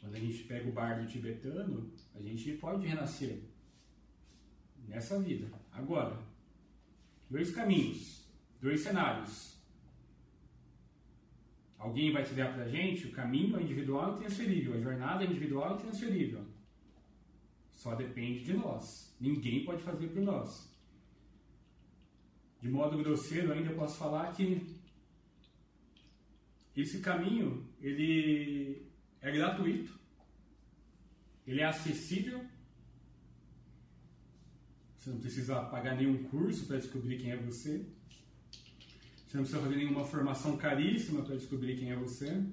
Quando 0.00 0.14
a 0.14 0.20
gente 0.20 0.44
pega 0.44 0.68
o 0.68 0.72
bardo 0.72 1.10
tibetano, 1.10 1.92
a 2.14 2.22
gente 2.22 2.52
pode 2.52 2.86
renascer 2.86 3.42
nessa 4.86 5.20
vida, 5.20 5.50
agora. 5.70 6.22
Dois 7.28 7.54
caminhos, 7.54 8.24
dois 8.60 8.80
cenários. 8.80 9.51
Alguém 11.82 12.12
vai 12.12 12.24
dar 12.24 12.54
para 12.54 12.62
a 12.62 12.68
gente 12.68 13.08
o 13.08 13.12
caminho 13.12 13.58
é 13.58 13.62
individual 13.62 14.14
e 14.14 14.20
transferível, 14.20 14.74
a 14.74 14.80
jornada 14.80 15.24
é 15.24 15.26
individual 15.26 15.74
e 15.74 15.80
transferível. 15.80 16.46
Só 17.72 17.96
depende 17.96 18.44
de 18.44 18.52
nós. 18.52 19.12
Ninguém 19.20 19.64
pode 19.64 19.82
fazer 19.82 20.06
por 20.06 20.22
nós. 20.22 20.72
De 22.60 22.68
modo 22.70 22.96
grosseiro, 22.98 23.52
ainda 23.52 23.74
posso 23.74 23.98
falar 23.98 24.32
que 24.32 24.64
esse 26.76 27.00
caminho 27.00 27.66
ele 27.80 28.86
é 29.20 29.32
gratuito, 29.32 29.98
ele 31.44 31.62
é 31.62 31.64
acessível. 31.64 32.46
Você 34.96 35.10
não 35.10 35.18
precisa 35.18 35.64
pagar 35.64 35.96
nenhum 35.96 36.22
curso 36.28 36.64
para 36.68 36.78
descobrir 36.78 37.18
quem 37.18 37.32
é 37.32 37.36
você. 37.36 37.84
Você 39.32 39.38
não 39.38 39.44
precisa 39.44 39.62
fazer 39.62 39.76
nenhuma 39.76 40.04
formação 40.04 40.58
caríssima 40.58 41.22
para 41.22 41.36
descobrir 41.36 41.78
quem 41.78 41.90
é 41.90 41.96
você. 41.96 42.44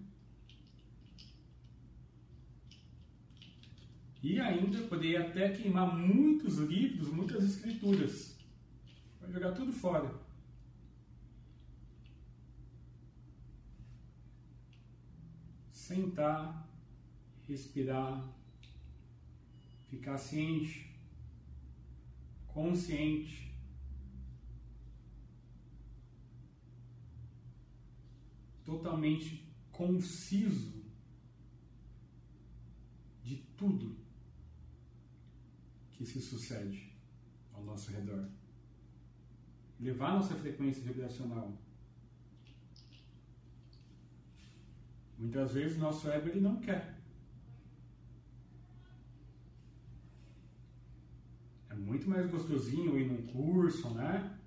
E 4.23 4.39
ainda 4.39 4.87
poderia 4.87 5.27
até 5.27 5.49
queimar 5.49 5.93
muitos 5.93 6.57
livros, 6.59 7.09
muitas 7.09 7.43
escrituras. 7.43 8.39
Vai 9.19 9.29
jogar 9.29 9.51
tudo 9.51 9.73
fora. 9.73 10.09
Sentar, 15.73 16.65
respirar, 17.45 18.25
ficar 19.89 20.17
ciente, 20.17 20.95
consciente. 22.47 23.48
Totalmente 28.69 29.51
conciso 29.71 30.83
de 33.23 33.37
tudo 33.57 33.97
que 35.93 36.05
se 36.05 36.21
sucede 36.21 36.93
ao 37.51 37.63
nosso 37.63 37.89
redor. 37.91 38.29
Levar 39.79 40.13
nossa 40.13 40.35
frequência 40.35 40.83
vibracional. 40.83 41.57
Muitas 45.17 45.53
vezes 45.53 45.79
nosso 45.79 46.07
ego 46.07 46.27
ele 46.27 46.39
não 46.39 46.61
quer. 46.61 47.01
É 51.71 51.73
muito 51.73 52.07
mais 52.07 52.29
gostosinho 52.29 52.99
ir 52.99 53.07
num 53.07 53.25
curso, 53.33 53.89
né? 53.95 54.39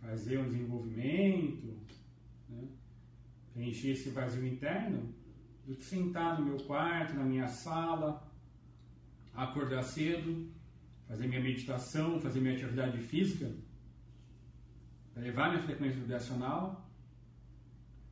Fazer 0.00 0.40
um 0.40 0.48
desenvolvimento, 0.48 1.78
né? 2.48 2.77
Preencher 3.58 3.90
esse 3.90 4.10
vazio 4.10 4.46
interno, 4.46 5.12
do 5.66 5.74
que 5.74 5.84
sentar 5.84 6.38
no 6.38 6.46
meu 6.46 6.58
quarto, 6.58 7.14
na 7.14 7.24
minha 7.24 7.48
sala, 7.48 8.24
acordar 9.34 9.82
cedo, 9.82 10.48
fazer 11.08 11.26
minha 11.26 11.40
meditação, 11.40 12.20
fazer 12.20 12.40
minha 12.40 12.54
atividade 12.54 12.98
física, 12.98 13.52
levar 15.16 15.50
minha 15.50 15.62
frequência 15.64 15.98
vibracional, 15.98 16.88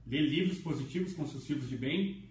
ler 0.05 0.23
livros 0.23 0.59
positivos, 0.59 1.15
construtivos 1.15 1.69
de 1.69 1.79
bem, 1.79 2.29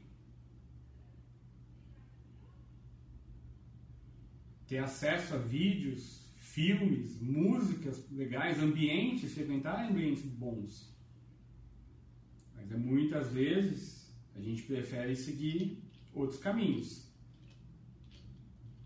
ter 4.67 4.79
acesso 4.79 5.35
a 5.35 5.37
vídeos, 5.37 6.33
filmes, 6.35 7.21
músicas 7.21 8.11
legais, 8.11 8.59
ambientes, 8.59 9.33
frequentar 9.33 9.89
ambientes 9.89 10.23
bons. 10.23 10.94
Mas 12.65 12.71
é 12.71 12.77
muitas 12.77 13.31
vezes 13.31 14.11
a 14.35 14.41
gente 14.41 14.63
prefere 14.63 15.15
seguir 15.15 15.83
outros 16.13 16.39
caminhos. 16.39 17.07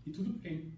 E 0.06 0.10
tudo 0.10 0.34
bem. 0.34 0.72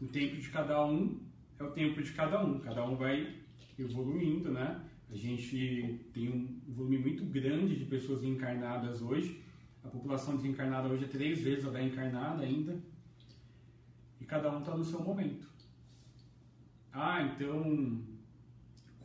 O 0.00 0.06
tempo 0.06 0.36
de 0.36 0.50
cada 0.50 0.84
um 0.84 1.20
é 1.58 1.62
o 1.62 1.70
tempo 1.70 2.02
de 2.02 2.12
cada 2.12 2.44
um. 2.44 2.58
Cada 2.58 2.84
um 2.84 2.96
vai 2.96 3.36
evoluindo, 3.78 4.50
né? 4.50 4.84
A 5.08 5.16
gente 5.16 6.00
tem 6.12 6.28
um 6.28 6.60
volume 6.72 6.98
muito 6.98 7.24
grande 7.24 7.76
de 7.76 7.84
pessoas 7.84 8.24
encarnadas 8.24 9.00
hoje. 9.00 9.40
A 9.84 9.88
população 9.88 10.36
desencarnada 10.36 10.88
hoje 10.88 11.04
é 11.04 11.08
três 11.08 11.40
vezes 11.40 11.64
a 11.66 11.70
da 11.70 11.82
encarnada 11.82 12.42
ainda. 12.42 12.82
E 14.20 14.24
cada 14.24 14.50
um 14.54 14.58
está 14.58 14.76
no 14.76 14.84
seu 14.84 15.00
momento. 15.00 15.48
Ah, 16.92 17.22
então, 17.22 18.02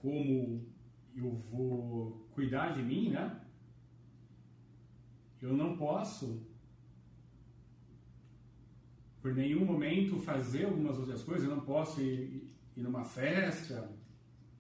como 0.02 0.66
eu 1.16 1.32
vou 1.52 2.28
cuidar 2.32 2.74
de 2.74 2.82
mim, 2.82 3.10
né? 3.10 3.42
Eu 5.42 5.56
não 5.56 5.78
posso 5.78 6.46
por 9.22 9.34
nenhum 9.34 9.66
momento 9.66 10.18
fazer 10.18 10.66
algumas 10.66 10.98
outras 10.98 11.24
coisas. 11.24 11.48
Eu 11.48 11.56
não 11.56 11.64
posso 11.64 12.02
ir, 12.02 12.54
ir 12.76 12.82
numa 12.82 13.04
festa, 13.04 13.90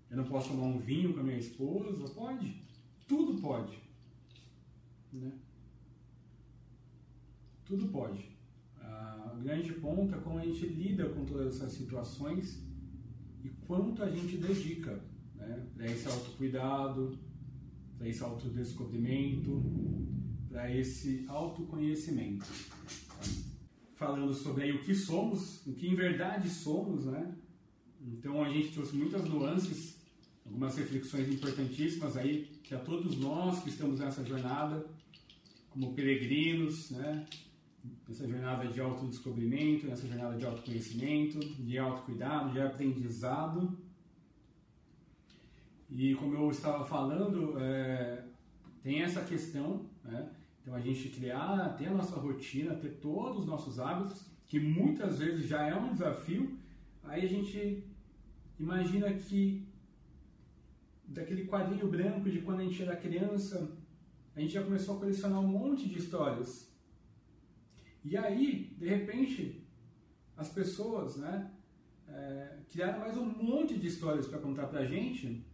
eu 0.09 0.17
não 0.17 0.25
posso 0.25 0.49
tomar 0.49 0.63
um 0.63 0.79
vinho 0.79 1.13
com 1.13 1.19
a 1.19 1.23
minha 1.23 1.38
esposa. 1.38 2.07
Pode, 2.13 2.63
tudo 3.07 3.41
pode. 3.41 3.79
Né? 5.12 5.31
Tudo 7.65 7.88
pode. 7.88 8.38
Ah, 8.81 9.33
o 9.38 9.41
grande 9.41 9.73
ponto 9.73 10.15
é 10.15 10.19
como 10.19 10.39
a 10.39 10.45
gente 10.45 10.65
lida 10.65 11.09
com 11.09 11.25
todas 11.25 11.55
essas 11.55 11.73
situações 11.73 12.63
e 13.43 13.49
quanto 13.67 14.03
a 14.03 14.09
gente 14.09 14.38
dedica 14.38 14.99
né? 15.49 15.65
para 15.75 15.85
esse 15.88 16.07
autocuidado, 16.07 17.17
para 17.97 18.07
esse 18.07 18.23
autodescobrimento, 18.23 19.63
para 20.49 20.73
esse 20.73 21.25
autoconhecimento 21.27 22.45
falando 23.99 24.33
sobre 24.33 24.63
aí 24.63 24.71
o 24.71 24.79
que 24.79 24.95
somos, 24.95 25.62
o 25.67 25.73
que 25.73 25.85
em 25.85 25.93
verdade 25.93 26.49
somos, 26.49 27.05
né? 27.05 27.35
Então 28.01 28.41
a 28.41 28.49
gente 28.49 28.71
trouxe 28.71 28.95
muitas 28.95 29.25
nuances 29.25 29.99
algumas 30.45 30.77
reflexões 30.77 31.27
importantíssimas 31.27 32.15
aí 32.15 32.49
que 32.63 32.73
a 32.73 32.79
todos 32.79 33.17
nós 33.17 33.62
que 33.62 33.69
estamos 33.69 33.99
nessa 33.99 34.23
jornada, 34.23 34.85
como 35.69 35.93
peregrinos, 35.93 36.91
né? 36.91 37.25
Nessa 38.07 38.25
jornada 38.25 38.67
de 38.67 38.79
autodescobrimento, 38.79 39.85
nessa 39.85 40.07
jornada 40.07 40.38
de 40.38 40.45
autoconhecimento, 40.45 41.38
de 41.39 41.77
autocuidado, 41.77 42.53
de 42.53 42.62
aprendizado. 42.62 43.77
E 45.89 46.13
como 46.15 46.36
eu 46.36 46.49
estava 46.52 46.86
falando, 46.86 47.58
é, 47.60 48.23
tem 48.84 49.02
essa 49.02 49.21
questão, 49.21 49.89
né? 50.04 50.30
Então 50.62 50.75
a 50.75 50.80
gente 50.80 51.10
criar, 51.10 51.75
ter 51.78 51.88
a 51.88 51.93
nossa 51.93 52.15
rotina, 52.15 52.75
ter 52.75 52.99
todos 52.99 53.39
os 53.39 53.45
nossos 53.45 53.80
hábitos, 53.80 54.25
que 54.45 54.60
muitas 54.60 55.17
vezes 55.19 55.47
já 55.47 55.65
é 55.65 55.75
um 55.75 55.91
desafio, 55.91 56.58
aí 57.04 57.23
a 57.23 57.28
gente 57.28 57.84
imagina 58.60 59.12
que 59.13 59.67
daquele 61.08 61.45
quadrinho 61.45 61.88
branco 61.88 62.30
de 62.30 62.41
quando 62.41 62.60
a 62.60 62.63
gente 62.63 62.82
era 62.84 62.95
criança, 62.95 63.75
a 64.36 64.39
gente 64.39 64.54
já 64.54 64.63
começou 64.63 64.95
a 64.95 64.99
colecionar 64.99 65.39
um 65.39 65.47
monte 65.47 65.89
de 65.89 65.97
histórias. 65.97 66.71
E 68.04 68.15
aí, 68.15 68.75
de 68.78 68.88
repente, 68.88 69.67
as 70.38 70.49
pessoas, 70.49 71.17
né, 71.17 71.52
é, 72.08 72.58
criaram 72.71 72.99
mais 72.99 73.17
um 73.17 73.25
monte 73.25 73.78
de 73.78 73.88
histórias 73.88 74.28
para 74.28 74.39
contar 74.39 74.67
para 74.67 74.82
a 74.82 74.86
gente, 74.86 75.45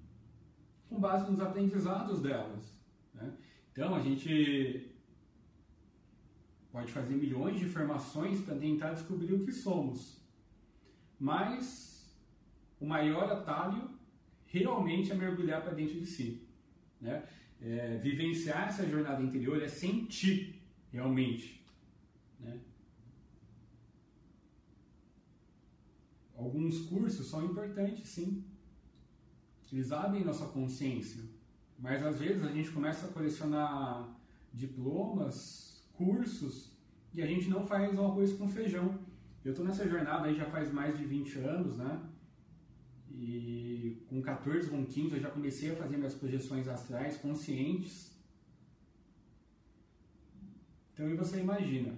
com 0.95 1.01
base 1.01 1.29
nos 1.29 1.41
aprendizados 1.41 2.21
delas. 2.21 2.73
Né? 3.13 3.33
Então, 3.71 3.93
a 3.93 3.99
gente 3.99 4.89
pode 6.71 6.91
fazer 6.91 7.15
milhões 7.15 7.59
de 7.59 7.65
informações 7.65 8.41
para 8.41 8.55
tentar 8.55 8.93
descobrir 8.93 9.33
o 9.33 9.45
que 9.45 9.51
somos. 9.51 10.21
Mas 11.19 12.17
o 12.79 12.85
maior 12.85 13.29
atalho 13.29 13.89
realmente 14.45 15.11
é 15.11 15.15
mergulhar 15.15 15.61
para 15.61 15.73
dentro 15.73 15.99
de 15.99 16.05
si. 16.05 16.47
Né? 16.99 17.23
É, 17.61 17.97
vivenciar 17.97 18.69
essa 18.69 18.87
jornada 18.87 19.21
interior 19.21 19.61
é 19.61 19.67
sentir 19.67 20.61
realmente. 20.91 21.65
Né? 22.39 22.57
Alguns 26.37 26.81
cursos 26.81 27.27
são 27.27 27.45
importantes, 27.45 28.07
sim. 28.07 28.45
Eles 29.75 29.91
abrem 29.91 30.23
nossa 30.23 30.45
consciência. 30.45 31.21
Mas 31.77 32.01
às 32.01 32.17
vezes 32.17 32.41
a 32.45 32.49
gente 32.49 32.71
começa 32.71 33.07
a 33.07 33.09
colecionar 33.09 34.09
diplomas, 34.53 35.85
cursos, 35.91 36.71
e 37.13 37.21
a 37.21 37.27
gente 37.27 37.49
não 37.49 37.67
faz 37.67 37.93
o 37.93 38.01
arroz 38.01 38.31
com 38.31 38.47
feijão. 38.47 38.97
Eu 39.43 39.51
estou 39.51 39.65
nessa 39.65 39.85
jornada 39.85 40.27
aí 40.27 40.35
já 40.35 40.45
faz 40.45 40.71
mais 40.71 40.97
de 40.97 41.03
20 41.05 41.39
anos, 41.39 41.75
né? 41.75 42.01
E 43.11 44.01
com 44.07 44.21
14, 44.21 44.69
com 44.69 44.85
15 44.85 45.15
eu 45.15 45.19
já 45.19 45.29
comecei 45.29 45.71
a 45.71 45.75
fazer 45.75 45.97
minhas 45.97 46.15
projeções 46.15 46.69
astrais 46.69 47.17
conscientes. 47.17 48.17
Então, 50.93 51.09
e 51.09 51.15
você 51.17 51.41
imagina, 51.41 51.93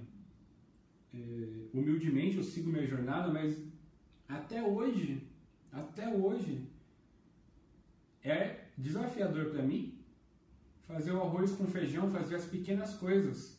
é, 1.14 1.68
humildemente 1.72 2.38
eu 2.38 2.44
sigo 2.44 2.72
minha 2.72 2.88
jornada, 2.88 3.32
mas 3.32 3.56
até 4.28 4.64
hoje, 4.64 5.28
até 5.72 6.10
hoje, 6.10 6.76
é 8.30 8.70
desafiador 8.78 9.52
para 9.52 9.64
mim 9.64 9.98
fazer 10.88 11.12
o 11.12 11.22
arroz 11.22 11.52
com 11.52 11.68
feijão, 11.68 12.10
fazer 12.10 12.36
as 12.36 12.46
pequenas 12.46 12.96
coisas. 12.96 13.58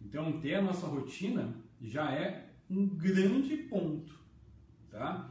Então, 0.00 0.40
ter 0.40 0.54
a 0.54 0.62
nossa 0.62 0.86
rotina 0.86 1.54
já 1.80 2.12
é 2.12 2.50
um 2.68 2.86
grande 2.86 3.56
ponto, 3.56 4.18
tá? 4.90 5.30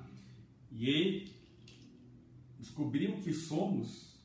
E 0.72 0.88
aí, 0.88 1.32
descobrir 2.60 3.10
o 3.10 3.18
que 3.18 3.34
somos 3.34 4.18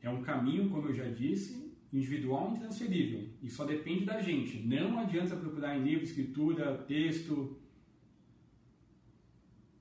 é 0.00 0.10
um 0.10 0.22
caminho, 0.22 0.70
como 0.70 0.88
eu 0.88 0.94
já 0.94 1.08
disse, 1.08 1.74
individual 1.92 2.50
e 2.50 2.56
intransferível. 2.56 3.28
E 3.42 3.50
só 3.50 3.64
depende 3.64 4.04
da 4.04 4.20
gente. 4.20 4.58
Não 4.58 4.98
adianta 4.98 5.36
procurar 5.36 5.76
em 5.76 5.82
livro, 5.82 6.04
escritura, 6.04 6.78
texto. 6.78 7.56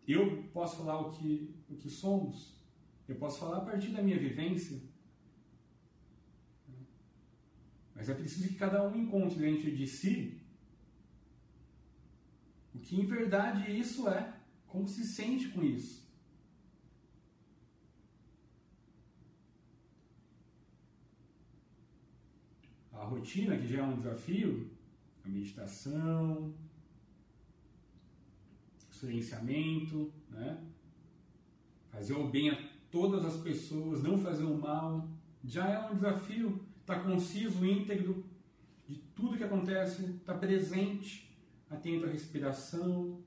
Eu 0.08 0.44
posso 0.54 0.78
falar 0.78 1.00
o 1.00 1.12
que, 1.12 1.55
o 1.76 1.78
que 1.78 1.90
somos. 1.90 2.56
Eu 3.08 3.16
posso 3.16 3.40
falar 3.40 3.58
a 3.58 3.66
partir 3.66 3.90
da 3.90 4.02
minha 4.02 4.18
vivência. 4.18 4.82
Mas 7.94 8.10
é 8.10 8.14
preciso 8.14 8.48
que 8.50 8.56
cada 8.56 8.88
um 8.88 8.96
encontre 8.96 9.40
dentro 9.40 9.74
de 9.74 9.88
si 9.88 10.42
o 12.76 12.80
que 12.80 13.00
em 13.00 13.06
verdade 13.06 13.72
isso 13.72 14.10
é. 14.10 14.34
Como 14.68 14.86
se 14.88 15.06
sente 15.06 15.48
com 15.50 15.64
isso? 15.64 16.04
A 22.92 23.06
rotina, 23.06 23.58
que 23.58 23.68
já 23.68 23.80
é 23.80 23.84
um 23.84 23.96
desafio, 23.96 24.70
a 25.24 25.30
meditação, 25.30 26.54
o 28.90 28.94
silenciamento, 28.94 30.14
né? 30.30 30.62
Fazer 31.96 32.14
o 32.14 32.28
bem 32.28 32.50
a 32.50 32.58
todas 32.92 33.24
as 33.26 33.38
pessoas, 33.38 34.04
não 34.04 34.18
fazer 34.18 34.44
o 34.44 34.58
mal, 34.58 35.08
já 35.44 35.68
é 35.68 35.90
um 35.90 35.96
desafio. 35.96 36.60
Estar 36.82 37.00
tá 37.00 37.04
conciso, 37.04 37.66
íntegro 37.66 38.24
de 38.88 38.96
tudo 39.16 39.38
que 39.38 39.44
acontece, 39.44 40.04
estar 40.04 40.34
tá 40.34 40.40
presente, 40.40 41.36
atento 41.68 42.06
à 42.06 42.10
respiração, 42.10 43.18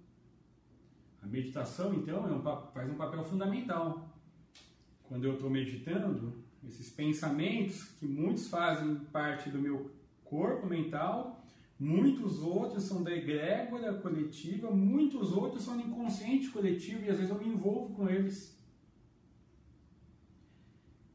a 1.21 1.27
meditação, 1.27 1.93
então, 1.95 2.29
é 2.29 2.33
um, 2.33 2.43
faz 2.73 2.89
um 2.89 2.95
papel 2.95 3.25
fundamental. 3.25 4.09
Quando 5.09 5.25
eu 5.25 5.35
estou 5.35 5.51
meditando, 5.51 6.45
esses 6.63 6.91
pensamentos 6.91 7.83
que 7.99 8.07
muitos 8.07 8.47
fazem 8.49 8.95
parte 9.13 9.49
do 9.51 9.59
meu 9.59 9.91
corpo 10.25 10.67
mental, 10.67 11.43
muitos 11.81 12.41
outros 12.41 12.85
são 12.85 13.03
da 13.03 13.11
egrégora 13.11 13.95
coletiva, 13.95 14.71
muitos 14.71 15.33
outros 15.33 15.65
são 15.65 15.77
do 15.77 15.83
inconsciente 15.83 16.51
coletivo 16.51 17.05
e 17.05 17.11
às 17.11 17.17
vezes 17.17 17.31
eu 17.31 17.39
me 17.39 17.49
envolvo 17.49 17.95
com 17.95 18.09
eles. 18.09 18.58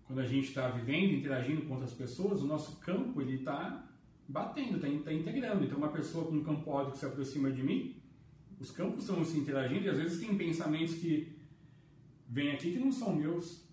Quando 0.06 0.20
a 0.20 0.26
gente 0.26 0.50
está 0.50 0.70
vivendo, 0.70 1.14
interagindo 1.14 1.62
com 1.64 1.74
outras 1.74 1.94
pessoas, 1.94 2.42
o 2.42 2.48
nosso 2.48 2.78
campo 2.78 3.22
ele 3.22 3.36
está 3.36 3.88
batendo, 4.28 4.76
está 4.76 4.88
tá 5.04 5.14
integrando. 5.14 5.64
Então, 5.64 5.78
uma 5.78 5.90
pessoa 5.90 6.26
com 6.26 6.36
um 6.36 6.44
campo 6.44 6.70
ódio 6.70 6.94
que 6.94 7.00
se 7.00 7.06
aproxima 7.06 7.52
de 7.52 7.64
mim, 7.64 7.96
os 8.60 8.72
campos 8.72 9.04
estão 9.04 9.24
se 9.24 9.38
interagindo 9.38 9.86
e 9.86 9.90
às 9.90 9.98
vezes 9.98 10.20
tem 10.20 10.38
pensamentos 10.38 10.96
que 10.96 11.36
vêm 12.30 12.52
aqui 12.52 12.72
que 12.72 12.80
não 12.80 12.92
são 12.92 13.16
meus. 13.16 13.64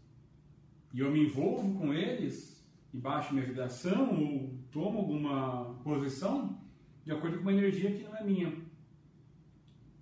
E 0.92 1.00
eu 1.00 1.10
me 1.10 1.24
envolvo 1.24 1.78
com 1.78 1.94
eles 1.94 2.64
e 2.92 2.96
baixo 2.96 3.32
minha 3.32 3.46
vibração 3.46 4.20
ou 4.20 4.58
tomo 4.72 4.98
alguma 4.98 5.74
posição 5.84 6.60
de 7.04 7.12
acordo 7.12 7.36
com 7.36 7.42
uma 7.42 7.52
energia 7.52 7.92
que 7.92 8.02
não 8.02 8.16
é 8.16 8.24
minha. 8.24 8.52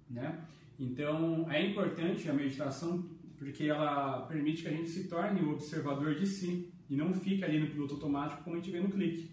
Né? 0.09 0.45
Então 0.79 1.51
é 1.51 1.65
importante 1.67 2.29
a 2.29 2.33
meditação 2.33 3.05
porque 3.39 3.65
ela 3.65 4.23
permite 4.27 4.63
que 4.63 4.69
a 4.69 4.73
gente 4.73 4.89
se 4.89 5.09
torne 5.09 5.41
o 5.41 5.53
observador 5.53 6.15
de 6.15 6.27
si 6.27 6.73
e 6.91 6.97
não 6.97 7.15
fique 7.15 7.45
ali 7.45 7.61
no 7.61 7.71
piloto 7.71 7.95
automático 7.95 8.43
como 8.43 8.57
a 8.57 8.59
gente 8.59 8.71
vê 8.71 8.81
no 8.81 8.91
clique. 8.91 9.31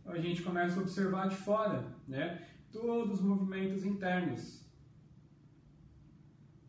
Então 0.00 0.12
a 0.12 0.18
gente 0.18 0.42
começa 0.42 0.78
a 0.78 0.82
observar 0.82 1.28
de 1.28 1.36
fora, 1.36 1.84
né? 2.06 2.46
Todos 2.70 3.18
os 3.18 3.20
movimentos 3.20 3.84
internos, 3.84 4.66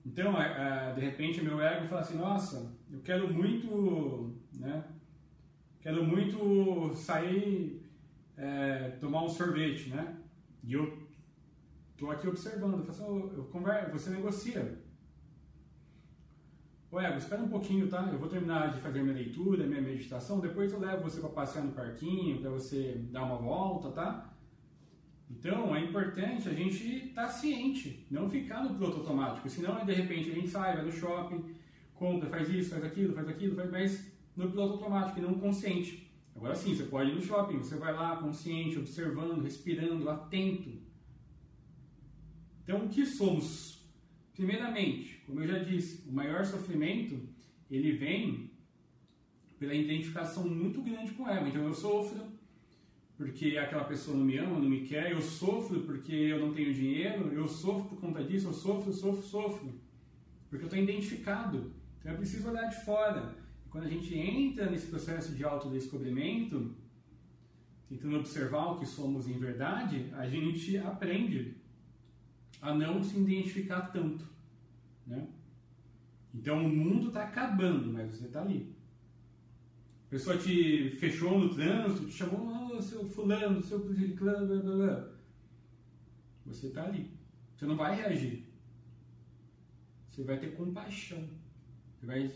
então, 0.07 0.41
é, 0.41 0.89
é, 0.89 0.93
de 0.93 1.01
repente, 1.01 1.43
meu 1.43 1.61
ego 1.61 1.85
fala 1.85 1.99
assim: 2.01 2.17
nossa, 2.17 2.73
eu 2.89 3.01
quero 3.01 3.31
muito, 3.31 4.33
né? 4.53 4.85
Quero 5.81 6.03
muito 6.05 6.95
sair, 6.95 7.85
é, 8.37 8.91
tomar 9.01 9.23
um 9.23 9.27
sorvete, 9.27 9.89
né? 9.89 10.15
E 10.63 10.73
eu 10.73 10.97
tô 11.97 12.09
aqui 12.09 12.25
observando, 12.25 12.77
eu, 12.77 12.85
falo 12.85 13.17
assim, 13.27 13.35
eu 13.35 13.43
converso, 13.45 13.91
você 13.91 14.09
negocia. 14.09 14.81
Ô 16.89 17.01
ego, 17.01 17.17
espera 17.17 17.43
um 17.43 17.49
pouquinho, 17.49 17.89
tá? 17.89 18.07
Eu 18.11 18.17
vou 18.17 18.29
terminar 18.29 18.73
de 18.73 18.79
fazer 18.79 19.01
minha 19.01 19.13
leitura, 19.13 19.67
minha 19.67 19.81
meditação, 19.81 20.39
depois 20.39 20.71
eu 20.71 20.79
levo 20.79 21.03
você 21.03 21.19
para 21.19 21.29
passear 21.29 21.65
no 21.65 21.73
parquinho, 21.73 22.39
para 22.39 22.49
você 22.49 23.05
dar 23.11 23.23
uma 23.23 23.35
volta, 23.35 23.91
tá? 23.91 24.33
Então 25.29 25.75
é 25.75 25.83
importante 25.83 26.47
a 26.47 26.53
gente 26.53 27.09
estar 27.09 27.23
tá 27.23 27.29
ciente, 27.29 28.07
não 28.09 28.29
ficar 28.29 28.63
no 28.63 28.73
piloto 28.73 28.99
automático, 28.99 29.49
senão 29.49 29.85
de 29.85 29.93
repente 29.93 30.31
a 30.31 30.33
gente 30.33 30.47
sai, 30.47 30.77
vai 30.77 30.85
no 30.85 30.91
shopping, 30.91 31.43
compra, 31.93 32.29
faz 32.29 32.49
isso, 32.49 32.69
faz 32.69 32.85
aquilo, 32.85 33.13
faz 33.13 33.27
aquilo, 33.27 33.55
faz 33.55 33.69
mas 33.69 34.11
no 34.33 34.49
piloto 34.49 34.75
automático 34.75 35.19
e 35.19 35.21
não 35.21 35.33
consciente. 35.33 36.09
Agora 36.33 36.55
sim, 36.55 36.73
você 36.73 36.83
pode 36.83 37.11
ir 37.11 37.15
no 37.15 37.21
shopping, 37.21 37.57
você 37.57 37.75
vai 37.75 37.93
lá 37.93 38.15
consciente, 38.15 38.79
observando, 38.79 39.43
respirando, 39.43 40.09
atento. 40.09 40.71
Então 42.63 42.85
o 42.85 42.87
que 42.87 43.05
somos? 43.05 43.76
Primeiramente, 44.37 45.19
como 45.25 45.41
eu 45.41 45.47
já 45.47 45.57
disse, 45.57 46.07
o 46.07 46.13
maior 46.13 46.45
sofrimento 46.45 47.19
ele 47.71 47.93
vem 47.93 48.51
pela 49.57 49.73
identificação 49.73 50.47
muito 50.47 50.79
grande 50.83 51.11
com 51.13 51.27
ego. 51.27 51.47
Então 51.47 51.63
eu 51.63 51.73
sofro, 51.73 52.23
porque 53.17 53.57
aquela 53.57 53.85
pessoa 53.85 54.15
não 54.15 54.23
me 54.23 54.37
ama, 54.37 54.59
não 54.59 54.69
me 54.69 54.81
quer, 54.81 55.11
eu 55.11 55.21
sofro 55.23 55.81
porque 55.81 56.13
eu 56.13 56.39
não 56.39 56.53
tenho 56.53 56.71
dinheiro, 56.71 57.33
eu 57.33 57.47
sofro 57.47 57.89
por 57.89 57.99
conta 57.99 58.23
disso, 58.23 58.49
eu 58.49 58.53
sofro, 58.53 58.93
sofro, 58.93 59.23
sofro. 59.23 59.81
Porque 60.51 60.65
eu 60.65 60.67
estou 60.67 60.83
identificado. 60.83 61.73
Então 61.99 62.11
é 62.11 62.15
preciso 62.15 62.47
olhar 62.47 62.69
de 62.69 62.85
fora. 62.85 63.35
E 63.65 63.69
quando 63.69 63.85
a 63.85 63.89
gente 63.89 64.15
entra 64.15 64.69
nesse 64.69 64.85
processo 64.85 65.33
de 65.33 65.43
autodescobrimento, 65.43 66.75
tentando 67.89 68.17
observar 68.17 68.73
o 68.73 68.79
que 68.79 68.85
somos 68.85 69.27
em 69.27 69.39
verdade, 69.39 70.11
a 70.13 70.27
gente 70.27 70.77
aprende 70.77 71.57
a 72.61 72.73
não 72.73 73.03
se 73.03 73.17
identificar 73.17 73.81
tanto. 73.91 74.25
Né? 75.05 75.27
Então 76.33 76.65
o 76.65 76.69
mundo 76.69 77.07
está 77.07 77.23
acabando, 77.23 77.91
mas 77.91 78.11
você 78.11 78.25
está 78.25 78.41
ali. 78.41 78.75
A 80.07 80.09
pessoa 80.09 80.37
te 80.37 80.89
fechou 80.91 81.37
no 81.37 81.53
trânsito, 81.53 82.07
te 82.07 82.13
chamou, 82.13 82.75
oh, 82.75 82.81
seu 82.81 83.05
fulano, 83.05 83.61
seu 83.61 83.79
blá, 83.79 84.45
blá, 84.45 84.61
blá. 84.61 85.09
Você 86.45 86.67
está 86.67 86.85
ali. 86.85 87.11
Você 87.55 87.65
não 87.65 87.75
vai 87.75 87.95
reagir. 87.95 88.45
Você 90.09 90.23
vai 90.23 90.39
ter 90.39 90.55
compaixão. 90.55 91.27
Você 91.99 92.05
vai 92.05 92.31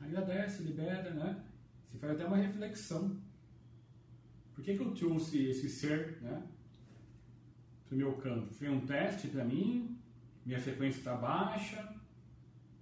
agradece, 0.00 0.62
libera, 0.62 1.10
né? 1.10 1.44
Você 1.88 1.98
faz 1.98 2.12
até 2.12 2.24
uma 2.26 2.36
reflexão. 2.36 3.20
Por 4.54 4.64
que, 4.64 4.76
que 4.76 4.82
eu 4.82 4.92
trouxe 4.92 5.46
esse 5.46 5.68
ser, 5.68 6.20
né? 6.22 6.42
Para 7.88 7.94
o 7.94 7.98
meu 7.98 8.12
campo? 8.16 8.52
Foi 8.54 8.68
um 8.68 8.84
teste 8.84 9.28
para 9.28 9.44
mim? 9.44 9.96
Minha 10.44 10.60
frequência 10.60 10.98
está 10.98 11.14
baixa? 11.14 11.94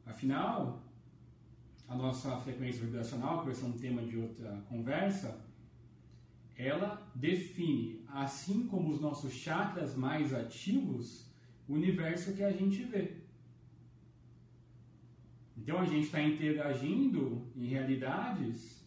Afinal, 0.06 0.82
a 1.88 1.94
nossa 1.94 2.36
frequência 2.38 2.84
vibracional, 2.84 3.40
que 3.40 3.46
vai 3.46 3.54
ser 3.54 3.64
um 3.66 3.72
tema 3.72 4.02
de 4.02 4.18
outra 4.18 4.62
conversa, 4.68 5.44
ela 6.56 7.10
define, 7.14 8.04
assim 8.08 8.66
como 8.66 8.90
os 8.90 9.00
nossos 9.00 9.32
chakras 9.32 9.94
mais 9.94 10.32
ativos, 10.32 11.30
o 11.68 11.74
universo 11.74 12.34
que 12.34 12.44
a 12.44 12.52
gente 12.52 12.84
vê. 12.84 13.24
Então 15.56 15.78
a 15.78 15.84
gente 15.84 16.06
está 16.06 16.22
interagindo 16.22 17.46
em 17.56 17.66
realidades 17.66 18.84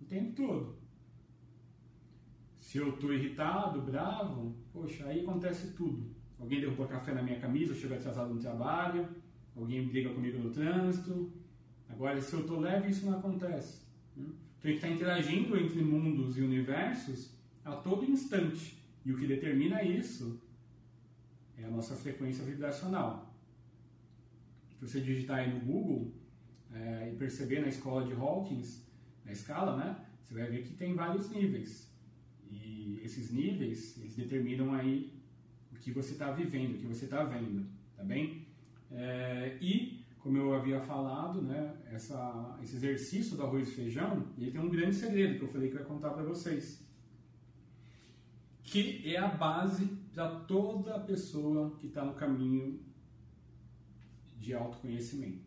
o 0.00 0.04
tempo 0.04 0.32
todo. 0.34 0.85
Se 2.66 2.78
eu 2.78 2.88
estou 2.90 3.12
irritado, 3.12 3.80
bravo, 3.80 4.56
poxa, 4.72 5.06
aí 5.06 5.20
acontece 5.20 5.72
tudo. 5.74 6.10
Alguém 6.38 6.60
derrubou 6.60 6.88
café 6.88 7.14
na 7.14 7.22
minha 7.22 7.38
camisa, 7.38 7.72
eu 7.72 7.76
chego 7.76 7.94
atrasado 7.94 8.34
no 8.34 8.40
trabalho, 8.40 9.08
alguém 9.54 9.86
briga 9.86 10.12
comigo 10.12 10.38
no 10.38 10.50
trânsito, 10.50 11.32
Agora, 11.88 12.20
se 12.20 12.32
eu 12.34 12.40
estou 12.40 12.60
leve, 12.60 12.90
isso 12.90 13.06
não 13.06 13.18
acontece. 13.18 13.82
Né? 14.16 14.26
Então, 14.58 14.70
gente 14.70 14.74
está 14.76 14.88
interagindo 14.88 15.56
entre 15.56 15.80
mundos 15.80 16.36
e 16.36 16.42
universos 16.42 17.30
a 17.64 17.76
todo 17.76 18.04
instante. 18.04 18.82
E 19.04 19.12
o 19.12 19.16
que 19.16 19.26
determina 19.26 19.84
isso 19.84 20.40
é 21.56 21.64
a 21.64 21.70
nossa 21.70 21.94
frequência 21.94 22.44
vibracional. 22.44 23.32
Se 24.68 24.80
você 24.80 25.00
digitar 25.00 25.38
aí 25.38 25.54
no 25.54 25.60
Google 25.60 26.12
é, 26.72 27.10
e 27.12 27.16
perceber 27.16 27.60
na 27.60 27.68
escola 27.68 28.04
de 28.04 28.12
Hawkins, 28.12 28.84
na 29.24 29.32
escala, 29.32 29.76
né, 29.76 30.04
você 30.20 30.34
vai 30.34 30.50
ver 30.50 30.64
que 30.64 30.74
tem 30.74 30.94
vários 30.94 31.30
níveis. 31.30 31.95
Esses 33.06 33.30
níveis, 33.30 33.96
eles 33.98 34.16
determinam 34.16 34.74
aí 34.74 35.12
o 35.72 35.76
que 35.76 35.92
você 35.92 36.12
está 36.14 36.32
vivendo, 36.32 36.74
o 36.74 36.78
que 36.78 36.86
você 36.86 37.04
está 37.04 37.22
vendo, 37.22 37.64
tá 37.96 38.02
bem? 38.02 38.44
É, 38.90 39.56
e 39.60 40.04
como 40.18 40.36
eu 40.36 40.52
havia 40.52 40.80
falado, 40.80 41.40
né, 41.40 41.76
essa, 41.92 42.58
esse 42.60 42.74
exercício 42.74 43.36
do 43.36 43.44
arroz 43.44 43.68
e 43.68 43.76
feijão, 43.76 44.26
ele 44.36 44.50
tem 44.50 44.60
um 44.60 44.68
grande 44.68 44.96
segredo 44.96 45.38
que 45.38 45.44
eu 45.44 45.48
falei 45.48 45.70
que 45.70 45.76
eu 45.76 45.80
ia 45.82 45.86
contar 45.86 46.10
para 46.10 46.24
vocês. 46.24 46.84
Que 48.64 49.14
é 49.14 49.18
a 49.18 49.28
base 49.28 49.86
para 50.12 50.40
toda 50.40 50.98
pessoa 50.98 51.76
que 51.78 51.86
está 51.86 52.04
no 52.04 52.14
caminho 52.14 52.80
de 54.36 54.52
autoconhecimento. 54.52 55.46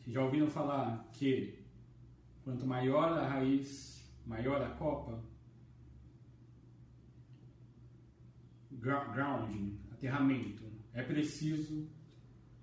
Vocês 0.00 0.14
já 0.14 0.24
ouviram 0.24 0.48
falar 0.48 1.08
que 1.12 1.60
quanto 2.42 2.66
maior 2.66 3.12
a 3.12 3.28
raiz, 3.28 4.02
maior 4.26 4.60
a 4.60 4.70
copa? 4.70 5.22
Grounding, 8.80 9.78
aterramento. 9.92 10.64
É 10.92 11.02
preciso 11.02 11.88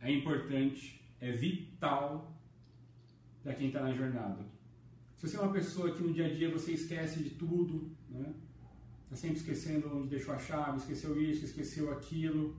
é 0.06 0.12
importante, 0.12 1.02
é 1.20 1.32
vital 1.32 2.40
para 3.42 3.56
quem 3.56 3.68
está 3.68 3.82
na 3.82 3.92
jornada. 3.92 4.46
Se 5.16 5.28
você 5.28 5.38
é 5.38 5.40
uma 5.40 5.52
pessoa 5.52 5.92
que 5.92 6.04
no 6.04 6.14
dia 6.14 6.28
a 6.28 6.34
dia 6.34 6.52
você 6.52 6.74
esquece 6.74 7.24
de 7.24 7.32
tudo, 7.32 7.96
né? 8.10 8.36
Está 9.04 9.16
sempre 9.16 9.38
esquecendo 9.38 9.98
onde 9.98 10.10
deixou 10.10 10.36
a 10.36 10.38
chave, 10.38 10.78
esqueceu 10.78 11.20
isso, 11.20 11.46
esqueceu 11.46 11.92
aquilo, 11.92 12.56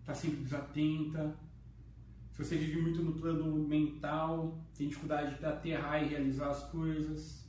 está 0.00 0.14
sempre 0.14 0.38
desatenta. 0.42 1.38
Se 2.32 2.44
você 2.44 2.56
vive 2.56 2.80
muito 2.80 3.02
no 3.02 3.12
plano 3.12 3.68
mental, 3.68 4.64
tem 4.74 4.88
dificuldade 4.88 5.34
para 5.36 5.50
aterrar 5.50 6.02
e 6.02 6.08
realizar 6.08 6.48
as 6.48 6.62
coisas, 6.70 7.46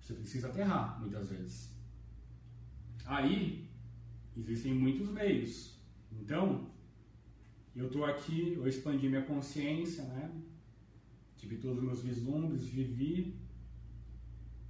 você 0.00 0.14
precisa 0.14 0.48
aterrar 0.48 0.98
muitas 1.00 1.28
vezes. 1.28 1.77
Aí 3.08 3.66
existem 4.36 4.74
muitos 4.74 5.08
meios. 5.08 5.80
Então, 6.12 6.70
eu 7.74 7.86
estou 7.86 8.04
aqui, 8.04 8.52
eu 8.52 8.68
expandi 8.68 9.08
minha 9.08 9.24
consciência, 9.24 10.04
né? 10.04 10.30
Tive 11.34 11.56
todos 11.56 11.78
os 11.78 11.84
meus 11.84 12.02
vislumbres, 12.02 12.66
vivi, 12.66 13.40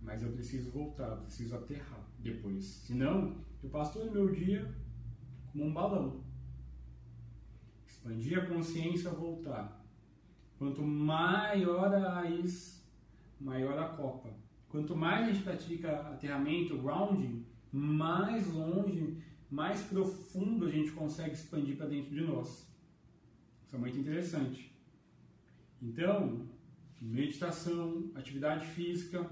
mas 0.01 0.23
eu 0.23 0.31
preciso 0.31 0.71
voltar, 0.71 1.17
preciso 1.17 1.57
aterrar 1.57 2.07
depois. 2.21 2.65
Senão, 2.65 3.37
eu 3.61 3.69
passo 3.71 3.95
todo 3.95 4.09
o 4.09 4.13
meu 4.13 4.33
dia 4.33 4.73
como 5.51 5.65
um 5.65 5.73
balão. 5.73 6.23
Expandir 7.89 8.39
a 8.39 8.47
consciência, 8.47 9.11
voltar. 9.11 9.85
Quanto 10.57 10.81
maior 10.81 11.93
a 11.93 12.21
raiz, 12.21 12.87
maior 13.41 13.77
a 13.77 13.89
copa. 13.89 14.31
Quanto 14.69 14.95
mais 14.95 15.27
a 15.27 15.33
gente 15.33 15.43
pratica 15.43 16.03
aterramento, 16.03 16.79
grounding, 16.79 17.48
mais 17.73 18.47
longe 18.53 19.17
mais 19.51 19.81
profundo 19.83 20.67
a 20.67 20.71
gente 20.71 20.93
consegue 20.93 21.35
expandir 21.35 21.77
para 21.77 21.87
dentro 21.87 22.15
de 22.15 22.21
nós. 22.21 22.69
Isso 23.67 23.77
é 23.77 23.79
muito 23.79 23.99
interessante. 23.99 24.73
Então, 25.81 26.47
meditação, 27.01 28.11
atividade 28.15 28.67
física 28.67 29.29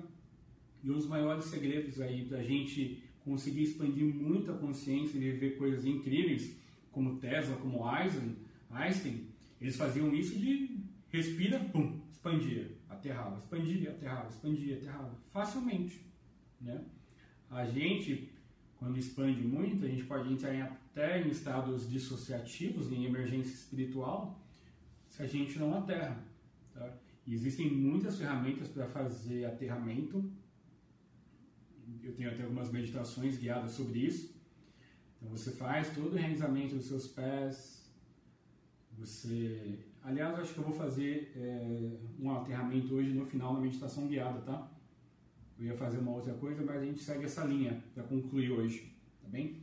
e 0.82 0.86
dos 0.86 1.06
maiores 1.06 1.46
segredos 1.46 2.00
aí 2.00 2.24
para 2.24 2.38
a 2.38 2.42
gente 2.42 3.02
conseguir 3.24 3.64
expandir 3.64 4.06
muito 4.06 4.50
a 4.52 4.56
consciência 4.56 5.16
e 5.16 5.20
viver 5.20 5.58
coisas 5.58 5.84
incríveis, 5.84 6.56
como 6.92 7.18
Tesla, 7.18 7.56
como 7.56 7.84
Einstein, 7.84 8.36
Einstein 8.70 9.26
eles 9.60 9.76
faziam 9.76 10.14
isso 10.14 10.38
de 10.38 10.78
respira, 11.08 11.58
pum, 11.58 12.00
expandia, 12.10 12.70
aterrava, 12.88 13.38
expandia, 13.38 13.90
aterrava, 13.90 14.28
expandia, 14.28 14.76
aterrava, 14.76 15.18
facilmente, 15.30 16.00
né? 16.60 16.84
A 17.50 17.64
gente 17.64 18.36
quando 18.78 18.98
expande 18.98 19.42
muito, 19.42 19.84
a 19.84 19.88
gente 19.88 20.04
pode 20.04 20.32
entrar 20.32 20.54
até 20.62 21.22
em 21.22 21.28
estados 21.28 21.88
dissociativos, 21.88 22.92
em 22.92 23.04
emergência 23.04 23.52
espiritual, 23.52 24.38
se 25.08 25.22
a 25.22 25.26
gente 25.26 25.58
não 25.58 25.76
aterra. 25.78 26.22
Tá? 26.74 26.92
E 27.26 27.34
existem 27.34 27.70
muitas 27.70 28.18
ferramentas 28.18 28.68
para 28.68 28.86
fazer 28.86 29.46
aterramento. 29.46 30.30
Eu 32.02 32.14
tenho 32.14 32.30
até 32.30 32.42
algumas 32.42 32.70
meditações 32.70 33.38
guiadas 33.38 33.72
sobre 33.72 34.00
isso. 34.00 34.36
Então 35.16 35.30
você 35.30 35.52
faz 35.52 35.94
todo 35.94 36.12
o 36.12 36.16
realizamento 36.16 36.74
dos 36.74 36.86
seus 36.86 37.06
pés. 37.06 37.90
Você, 38.98 39.78
aliás, 40.02 40.38
acho 40.38 40.52
que 40.52 40.58
eu 40.58 40.64
vou 40.64 40.72
fazer 40.72 41.32
é, 41.34 41.98
um 42.20 42.30
aterramento 42.30 42.94
hoje 42.94 43.12
no 43.12 43.24
final 43.24 43.54
da 43.54 43.60
meditação 43.60 44.06
guiada, 44.06 44.40
tá? 44.40 44.70
Eu 45.58 45.66
ia 45.66 45.74
fazer 45.74 45.98
uma 45.98 46.12
outra 46.12 46.34
coisa, 46.34 46.62
mas 46.62 46.82
a 46.82 46.84
gente 46.84 47.00
segue 47.00 47.24
essa 47.24 47.44
linha 47.44 47.82
para 47.94 48.02
concluir 48.04 48.50
hoje, 48.50 48.94
tá 49.22 49.28
bem? 49.28 49.62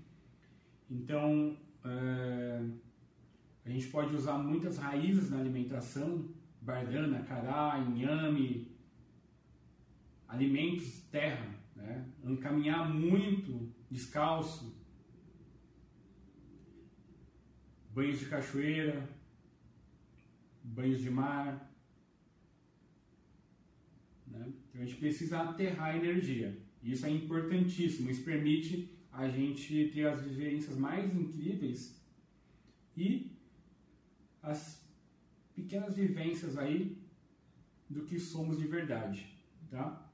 Então, 0.90 1.56
é, 1.86 2.64
a 3.66 3.70
gente 3.70 3.88
pode 3.88 4.16
usar 4.16 4.38
muitas 4.38 4.78
raízes 4.78 5.30
na 5.30 5.40
alimentação, 5.40 6.30
bardana, 6.62 7.24
cará, 7.24 7.78
inhame, 7.80 8.72
alimentos 10.28 11.02
terra, 11.12 11.48
né? 11.76 12.06
caminhar 12.42 12.92
muito 12.92 13.72
descalço, 13.90 14.76
banhos 17.94 18.20
de 18.20 18.26
cachoeira, 18.26 19.08
banhos 20.64 21.00
de 21.00 21.10
mar, 21.10 21.72
né? 24.34 24.52
Então 24.70 24.82
a 24.82 24.86
gente 24.86 24.98
precisa 24.98 25.40
aterrar 25.42 25.94
a 25.94 25.98
energia. 25.98 26.58
Isso 26.84 27.06
é 27.06 27.10
importantíssimo. 27.10 28.10
Isso 28.10 28.24
permite 28.24 28.90
a 29.12 29.30
gente 29.30 29.92
ter 29.94 30.08
as 30.08 30.22
vivências 30.22 30.76
mais 30.76 31.16
incríveis 31.16 31.96
e 32.98 33.32
as 34.42 34.84
pequenas 35.56 35.96
vivências 35.96 36.58
aí 36.58 36.98
do 37.90 38.02
que 38.02 38.20
somos 38.20 38.58
de 38.58 38.68
verdade, 38.68 39.26
tá? 39.70 40.12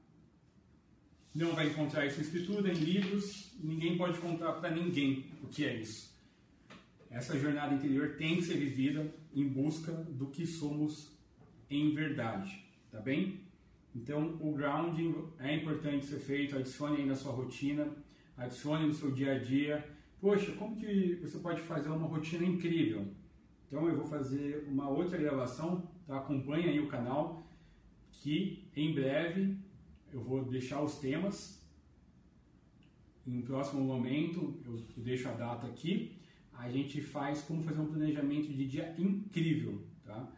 Não 1.34 1.54
vai 1.54 1.68
encontrar 1.68 2.06
isso 2.06 2.18
em 2.18 2.22
escritura, 2.22 2.70
em 2.70 2.76
livros, 2.76 3.52
ninguém 3.62 3.96
pode 3.96 4.18
contar 4.18 4.52
para 4.54 4.70
ninguém 4.70 5.26
o 5.42 5.46
que 5.46 5.64
é 5.64 5.80
isso. 5.80 6.10
essa 7.08 7.36
jornada 7.36 7.74
interior 7.74 8.16
tem 8.16 8.36
que 8.36 8.42
ser 8.42 8.56
vivida 8.56 9.12
em 9.34 9.48
busca 9.48 9.92
do 9.92 10.28
que 10.28 10.46
somos 10.46 11.10
em 11.68 11.92
verdade, 11.92 12.64
tá 12.90 13.00
bem? 13.00 13.40
Então, 13.94 14.38
o 14.40 14.52
grounding 14.52 15.14
é 15.38 15.56
importante 15.56 16.06
ser 16.06 16.20
feito, 16.20 16.56
adicione 16.56 16.98
aí 16.98 17.06
na 17.06 17.16
sua 17.16 17.32
rotina, 17.32 17.88
adicione 18.36 18.86
no 18.86 18.92
seu 18.92 19.10
dia 19.10 19.32
a 19.32 19.38
dia. 19.38 19.84
Poxa, 20.20 20.52
como 20.52 20.76
que 20.76 21.16
você 21.16 21.38
pode 21.38 21.60
fazer 21.62 21.88
uma 21.88 22.06
rotina 22.06 22.44
incrível? 22.44 23.08
Então, 23.66 23.88
eu 23.88 23.96
vou 23.96 24.06
fazer 24.06 24.64
uma 24.68 24.88
outra 24.88 25.18
gravação, 25.18 25.88
tá? 26.06 26.18
acompanhe 26.18 26.68
aí 26.68 26.80
o 26.80 26.88
canal, 26.88 27.42
que 28.10 28.68
em 28.76 28.94
breve 28.94 29.56
eu 30.12 30.22
vou 30.22 30.44
deixar 30.44 30.82
os 30.82 30.98
temas. 30.98 31.60
Em 33.26 33.38
um 33.38 33.42
próximo 33.42 33.82
momento, 33.82 34.60
eu 34.64 34.84
deixo 34.96 35.28
a 35.28 35.32
data 35.32 35.66
aqui. 35.66 36.16
A 36.52 36.70
gente 36.70 37.00
faz 37.00 37.42
como 37.42 37.62
fazer 37.62 37.80
um 37.80 37.86
planejamento 37.86 38.52
de 38.52 38.66
dia 38.66 38.94
incrível, 38.98 39.82
tá? 40.04 40.30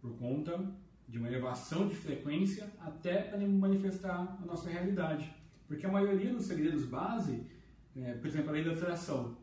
Por 0.00 0.16
conta 0.18 0.74
de 1.12 1.18
uma 1.18 1.28
elevação 1.28 1.86
de 1.86 1.94
frequência 1.94 2.72
até 2.80 3.20
para 3.20 3.38
manifestar 3.46 4.38
a 4.42 4.46
nossa 4.46 4.70
realidade. 4.70 5.30
Porque 5.68 5.84
a 5.84 5.92
maioria 5.92 6.32
dos 6.32 6.46
segredos 6.46 6.86
base, 6.86 7.46
é, 7.94 8.14
por 8.14 8.26
exemplo, 8.26 8.48
a 8.48 8.52
lei 8.52 8.64
da 8.64 8.72
atração, 8.72 9.36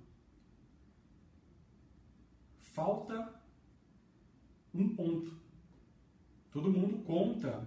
falta 2.58 3.40
um 4.74 4.96
ponto. 4.96 5.32
Todo 6.52 6.72
mundo 6.72 7.04
conta 7.04 7.64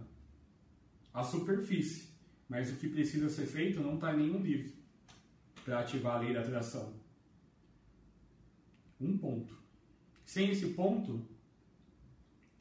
a 1.14 1.22
superfície, 1.22 2.09
mas 2.48 2.72
o 2.72 2.76
que 2.78 2.88
precisa 2.88 3.28
ser 3.28 3.46
feito 3.46 3.78
não 3.80 3.94
está 3.94 4.12
em 4.12 4.16
nenhum 4.16 4.42
livro 4.42 4.72
para 5.64 5.78
ativar 5.78 6.16
a 6.16 6.20
lei 6.22 6.34
da 6.34 6.40
atração. 6.40 6.92
Um 9.00 9.16
ponto. 9.16 9.57
Sem 10.24 10.50
esse 10.50 10.70
ponto, 10.70 11.24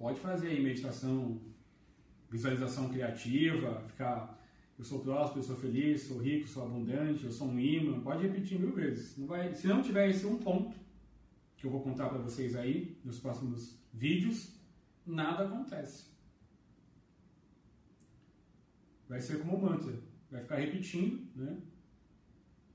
Pode 0.02 0.20
fazer 0.20 0.48
aí 0.48 0.64
meditação, 0.64 1.40
visualização 2.28 2.90
criativa, 2.90 3.84
ficar 3.88 4.42
eu 4.76 4.84
sou 4.84 5.00
próspero, 5.02 5.42
eu 5.42 5.44
sou 5.44 5.56
feliz, 5.56 6.02
sou 6.02 6.18
rico, 6.18 6.48
sou 6.48 6.66
abundante, 6.66 7.24
eu 7.24 7.32
sou 7.32 7.48
um 7.48 7.60
imã. 7.60 8.02
Pode 8.02 8.24
repetir 8.24 8.60
mil 8.60 8.74
vezes. 8.74 9.16
Não 9.16 9.28
vai, 9.28 9.54
se 9.54 9.68
não 9.68 9.84
tiver 9.84 10.10
esse 10.10 10.26
um 10.26 10.40
ponto 10.40 10.76
que 11.56 11.68
eu 11.68 11.70
vou 11.70 11.84
contar 11.84 12.10
para 12.10 12.18
vocês 12.18 12.56
aí 12.56 13.00
nos 13.06 13.20
próximos 13.20 13.78
vídeos, 13.94 14.56
nada 15.06 15.46
acontece. 15.46 16.06
Vai 19.08 19.22
ser 19.22 19.38
como 19.38 19.56
um 19.56 19.62
mantra, 19.62 19.94
vai 20.32 20.42
ficar 20.42 20.56
repetindo, 20.56 21.30
né? 21.36 21.62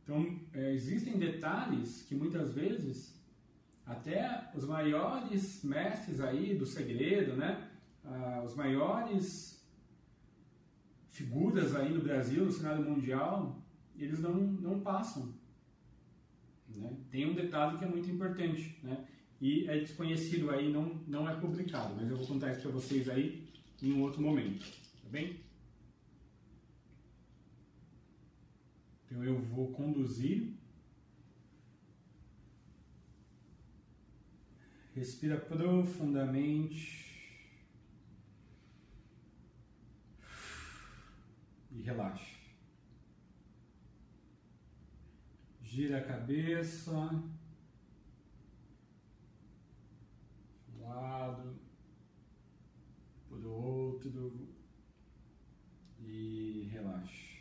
Então, 0.04 0.38
é, 0.52 0.72
existem 0.72 1.18
detalhes 1.18 2.02
que 2.02 2.14
muitas 2.14 2.54
vezes 2.54 3.15
até 3.86 4.50
os 4.54 4.64
maiores 4.64 5.62
mestres 5.62 6.20
aí 6.20 6.56
do 6.56 6.66
segredo, 6.66 7.36
né? 7.36 7.70
Ah, 8.04 8.42
os 8.44 8.54
maiores 8.54 9.64
figuras 11.08 11.74
aí 11.74 11.94
no 11.94 12.02
Brasil, 12.02 12.44
no 12.44 12.52
cenário 12.52 12.84
mundial, 12.84 13.62
eles 13.96 14.20
não, 14.20 14.34
não 14.34 14.80
passam. 14.80 15.32
Né? 16.74 16.94
Tem 17.10 17.30
um 17.30 17.34
detalhe 17.34 17.78
que 17.78 17.84
é 17.84 17.88
muito 17.88 18.10
importante, 18.10 18.78
né? 18.82 19.06
E 19.40 19.68
é 19.68 19.78
desconhecido 19.78 20.50
aí, 20.50 20.70
não, 20.70 21.00
não 21.06 21.28
é 21.28 21.34
publicado, 21.34 21.94
mas 21.94 22.10
eu 22.10 22.16
vou 22.16 22.26
contar 22.26 22.52
isso 22.52 22.62
para 22.62 22.70
vocês 22.70 23.08
aí 23.08 23.46
em 23.82 23.92
um 23.92 24.02
outro 24.02 24.20
momento, 24.20 24.66
tá 25.02 25.08
bem? 25.10 25.40
Então 29.04 29.22
eu 29.22 29.38
vou 29.38 29.70
conduzir 29.72 30.55
Respira 34.96 35.38
profundamente. 35.38 37.04
E 41.70 41.82
relaxa. 41.82 42.34
Gira 45.62 45.98
a 45.98 46.02
cabeça. 46.02 46.96
Um 50.74 50.88
lado. 50.88 51.60
Por 53.28 53.44
outro. 53.44 54.48
E 56.00 56.70
relaxa. 56.72 57.36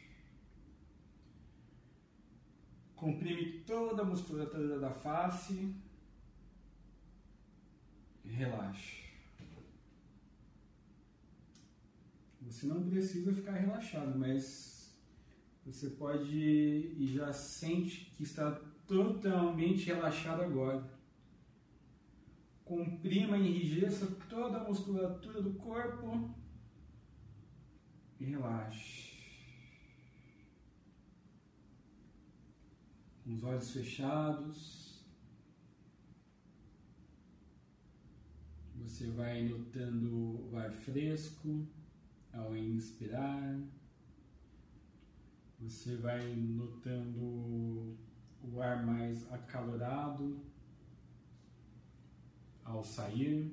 Comprime 2.97 3.61
toda 3.61 4.01
a 4.01 4.05
musculatura 4.05 4.77
da 4.77 4.91
face 4.91 5.73
relaxe. 8.31 9.05
Você 12.41 12.67
não 12.67 12.87
precisa 12.87 13.33
ficar 13.33 13.53
relaxado, 13.53 14.17
mas 14.17 14.95
você 15.65 15.89
pode 15.89 16.37
e 16.37 17.07
já 17.07 17.33
sente 17.33 18.11
que 18.15 18.23
está 18.23 18.51
totalmente 18.87 19.85
relaxado 19.87 20.43
agora. 20.43 20.87
Comprima 22.63 23.37
e 23.37 23.47
enrijeça 23.47 24.07
toda 24.29 24.57
a 24.59 24.63
musculatura 24.63 25.41
do 25.41 25.53
corpo 25.53 26.33
e 28.19 28.25
relaxe. 28.25 29.15
Com 33.23 33.33
os 33.33 33.43
olhos 33.43 33.71
fechados. 33.71 34.84
Você 38.85 39.07
vai 39.07 39.43
notando 39.43 40.47
o 40.51 40.57
ar 40.57 40.71
fresco 40.71 41.67
ao 42.31 42.55
inspirar. 42.55 43.59
Você 45.59 45.97
vai 45.97 46.35
notando 46.35 47.97
o 48.43 48.61
ar 48.61 48.85
mais 48.85 49.29
acalorado 49.31 50.39
ao 52.63 52.83
sair. 52.83 53.51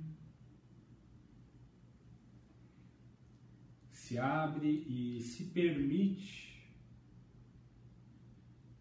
Se 3.91 4.19
abre 4.19 4.85
e 4.87 5.19
se 5.23 5.45
permite 5.47 6.71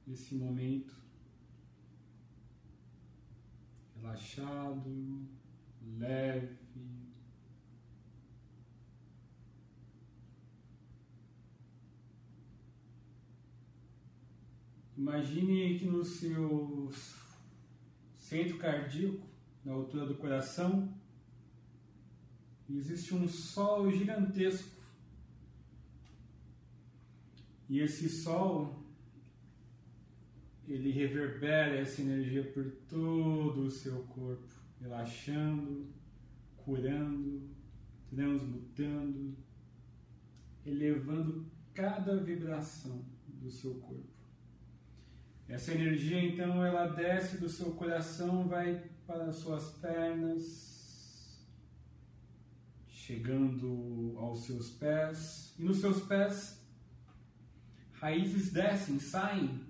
esse 0.05 0.35
momento 0.35 1.01
relaxado 3.95 5.40
leve. 5.97 6.57
Imagine 14.97 15.79
que 15.79 15.85
no 15.85 16.03
seu 16.03 16.91
centro 18.15 18.57
cardíaco, 18.57 19.27
na 19.65 19.73
altura 19.73 20.05
do 20.05 20.15
coração, 20.15 20.93
existe 22.69 23.15
um 23.15 23.27
sol 23.27 23.91
gigantesco. 23.91 24.79
E 27.67 27.79
esse 27.79 28.07
sol 28.09 28.85
ele 30.67 30.91
reverbera 30.91 31.79
essa 31.79 32.01
energia 32.01 32.43
por 32.43 32.69
todo 32.87 33.63
o 33.63 33.71
seu 33.71 34.03
corpo 34.03 34.60
relaxando, 34.81 35.87
curando, 36.57 37.49
transmutando, 38.09 39.37
elevando 40.65 41.45
cada 41.73 42.17
vibração 42.17 43.05
do 43.27 43.49
seu 43.49 43.75
corpo. 43.75 44.09
Essa 45.47 45.73
energia 45.73 46.23
então 46.23 46.65
ela 46.65 46.87
desce 46.87 47.37
do 47.37 47.49
seu 47.49 47.71
coração, 47.71 48.47
vai 48.47 48.89
para 49.05 49.25
as 49.25 49.35
suas 49.37 49.71
pernas, 49.73 51.45
chegando 52.87 54.15
aos 54.17 54.45
seus 54.45 54.71
pés, 54.71 55.53
e 55.59 55.63
nos 55.63 55.77
seus 55.77 56.01
pés 56.03 56.61
raízes 57.93 58.51
descem, 58.51 58.99
saem 58.99 59.61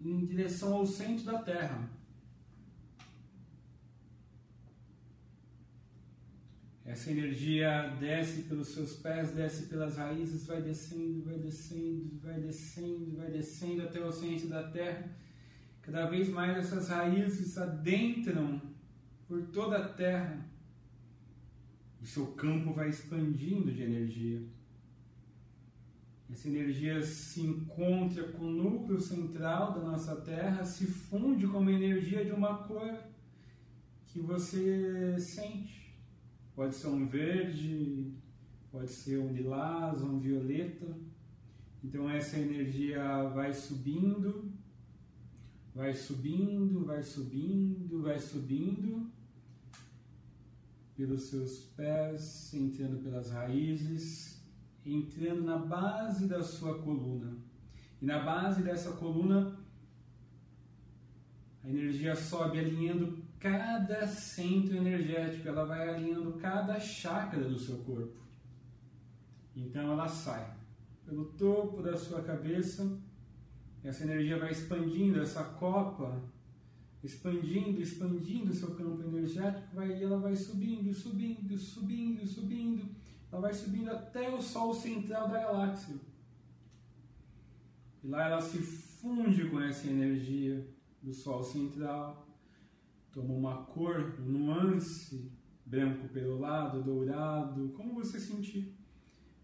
em 0.00 0.24
direção 0.24 0.74
ao 0.74 0.86
centro 0.86 1.24
da 1.24 1.42
terra. 1.42 1.97
Essa 6.88 7.10
energia 7.10 7.94
desce 8.00 8.44
pelos 8.44 8.68
seus 8.68 8.96
pés, 8.96 9.32
desce 9.32 9.66
pelas 9.66 9.98
raízes, 9.98 10.46
vai 10.46 10.62
descendo, 10.62 11.22
vai 11.22 11.38
descendo, 11.38 12.18
vai 12.22 12.40
descendo, 12.40 13.14
vai 13.14 13.30
descendo 13.30 13.82
até 13.82 14.00
o 14.00 14.10
centro 14.10 14.48
da 14.48 14.62
terra. 14.70 15.14
Cada 15.82 16.06
vez 16.06 16.30
mais 16.30 16.56
essas 16.56 16.88
raízes 16.88 17.58
adentram 17.58 18.58
por 19.26 19.42
toda 19.48 19.76
a 19.76 19.88
terra. 19.90 20.42
O 22.00 22.06
seu 22.06 22.28
campo 22.28 22.72
vai 22.72 22.88
expandindo 22.88 23.70
de 23.70 23.82
energia. 23.82 24.42
Essa 26.32 26.48
energia 26.48 27.02
se 27.02 27.42
encontra 27.42 28.24
com 28.28 28.46
o 28.46 28.50
núcleo 28.50 28.98
central 28.98 29.74
da 29.74 29.80
nossa 29.80 30.16
Terra, 30.16 30.64
se 30.64 30.86
funde 30.86 31.46
com 31.46 31.58
uma 31.58 31.72
energia 31.72 32.24
de 32.24 32.30
uma 32.30 32.64
cor 32.64 32.98
que 34.06 34.20
você 34.20 35.16
sente. 35.18 35.87
Pode 36.58 36.74
ser 36.74 36.88
um 36.88 37.06
verde, 37.06 38.12
pode 38.72 38.90
ser 38.90 39.16
um 39.16 39.32
lilás, 39.32 40.02
um 40.02 40.18
violeta. 40.18 40.92
Então 41.84 42.10
essa 42.10 42.36
energia 42.36 43.22
vai 43.28 43.54
subindo, 43.54 44.52
vai 45.72 45.94
subindo, 45.94 46.84
vai 46.84 47.00
subindo, 47.00 48.02
vai 48.02 48.18
subindo 48.18 49.08
pelos 50.96 51.28
seus 51.28 51.60
pés, 51.76 52.52
entrando 52.52 53.04
pelas 53.04 53.30
raízes, 53.30 54.44
entrando 54.84 55.44
na 55.44 55.58
base 55.58 56.26
da 56.26 56.42
sua 56.42 56.82
coluna. 56.82 57.38
E 58.02 58.04
na 58.04 58.18
base 58.18 58.64
dessa 58.64 58.90
coluna, 58.94 59.56
a 61.62 61.70
energia 61.70 62.16
sobe 62.16 62.58
alinhando 62.58 63.27
cada 63.38 64.06
centro 64.06 64.76
energético, 64.76 65.48
ela 65.48 65.64
vai 65.64 65.88
alinhando 65.88 66.32
cada 66.34 66.78
chakra 66.80 67.44
do 67.44 67.58
seu 67.58 67.78
corpo. 67.78 68.18
Então 69.54 69.92
ela 69.92 70.08
sai 70.08 70.56
pelo 71.04 71.24
topo 71.24 71.82
da 71.82 71.96
sua 71.96 72.22
cabeça, 72.22 72.98
essa 73.82 74.04
energia 74.04 74.38
vai 74.38 74.50
expandindo, 74.50 75.20
essa 75.20 75.42
copa 75.42 76.22
expandindo, 77.02 77.80
expandindo 77.80 78.50
o 78.50 78.54
seu 78.54 78.74
campo 78.74 79.02
energético, 79.02 79.74
vai, 79.74 79.98
e 79.98 80.02
ela 80.02 80.18
vai 80.18 80.36
subindo, 80.36 80.92
subindo, 80.92 81.56
subindo, 81.56 82.26
subindo, 82.26 82.88
ela 83.32 83.40
vai 83.40 83.54
subindo 83.54 83.90
até 83.90 84.28
o 84.28 84.42
Sol 84.42 84.74
central 84.74 85.28
da 85.28 85.38
galáxia. 85.38 85.94
E 88.02 88.08
lá 88.08 88.26
ela 88.26 88.40
se 88.40 88.58
funde 88.58 89.48
com 89.48 89.60
essa 89.60 89.88
energia 89.88 90.68
do 91.02 91.12
Sol 91.12 91.42
central, 91.42 92.27
toma 93.12 93.34
uma 93.34 93.64
cor, 93.64 94.14
um 94.20 94.30
nuance 94.30 95.30
branco 95.64 96.08
pelo 96.08 96.38
lado, 96.38 96.82
dourado, 96.82 97.70
como 97.70 97.94
você 97.94 98.18
sentir. 98.18 98.74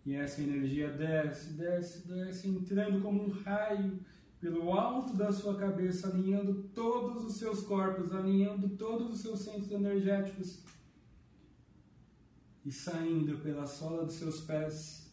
E 0.04 0.14
essa 0.14 0.42
energia 0.42 0.90
desce, 0.90 1.54
desce, 1.54 2.06
desce, 2.06 2.48
entrando 2.48 3.00
como 3.00 3.24
um 3.24 3.30
raio 3.30 3.98
pelo 4.38 4.72
alto 4.72 5.16
da 5.16 5.32
sua 5.32 5.56
cabeça, 5.56 6.08
alinhando 6.08 6.64
todos 6.74 7.24
os 7.24 7.36
seus 7.36 7.62
corpos, 7.62 8.12
alinhando 8.12 8.68
todos 8.70 9.10
os 9.10 9.20
seus 9.20 9.40
centros 9.40 9.70
energéticos 9.70 10.62
e 12.64 12.70
saindo 12.70 13.38
pela 13.38 13.66
sola 13.66 14.04
dos 14.04 14.14
seus 14.14 14.42
pés, 14.42 15.10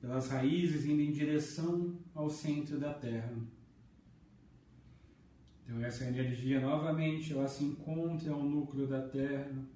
pelas 0.00 0.28
raízes, 0.28 0.84
indo 0.84 1.02
em 1.02 1.12
direção 1.12 1.96
ao 2.14 2.28
centro 2.28 2.78
da 2.78 2.94
Terra. 2.94 3.32
Então 5.68 5.84
essa 5.84 6.06
energia 6.06 6.60
novamente 6.60 7.34
ela 7.34 7.46
se 7.46 7.62
encontra 7.62 8.32
ao 8.32 8.42
núcleo 8.42 8.86
da 8.86 9.06
Terra 9.06 9.68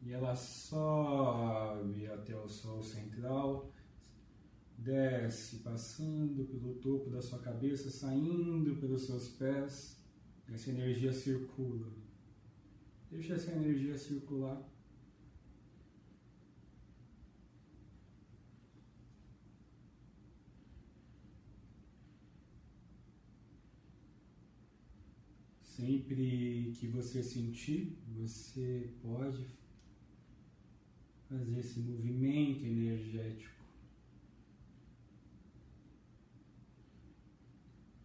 e 0.00 0.12
ela 0.12 0.36
sobe 0.36 2.06
até 2.06 2.36
o 2.36 2.48
Sol 2.48 2.80
central, 2.80 3.72
desce, 4.78 5.56
passando 5.56 6.44
pelo 6.44 6.74
topo 6.74 7.10
da 7.10 7.20
sua 7.20 7.40
cabeça, 7.40 7.90
saindo 7.90 8.76
pelos 8.76 9.02
seus 9.02 9.30
pés. 9.30 10.00
Essa 10.48 10.70
energia 10.70 11.12
circula. 11.12 11.88
Deixa 13.10 13.34
essa 13.34 13.50
energia 13.50 13.98
circular. 13.98 14.62
Sempre 25.76 26.70
que 26.78 26.86
você 26.86 27.22
sentir, 27.22 27.96
você 28.14 28.92
pode 29.00 29.46
fazer 31.26 31.60
esse 31.60 31.80
movimento 31.80 32.66
energético. 32.66 33.64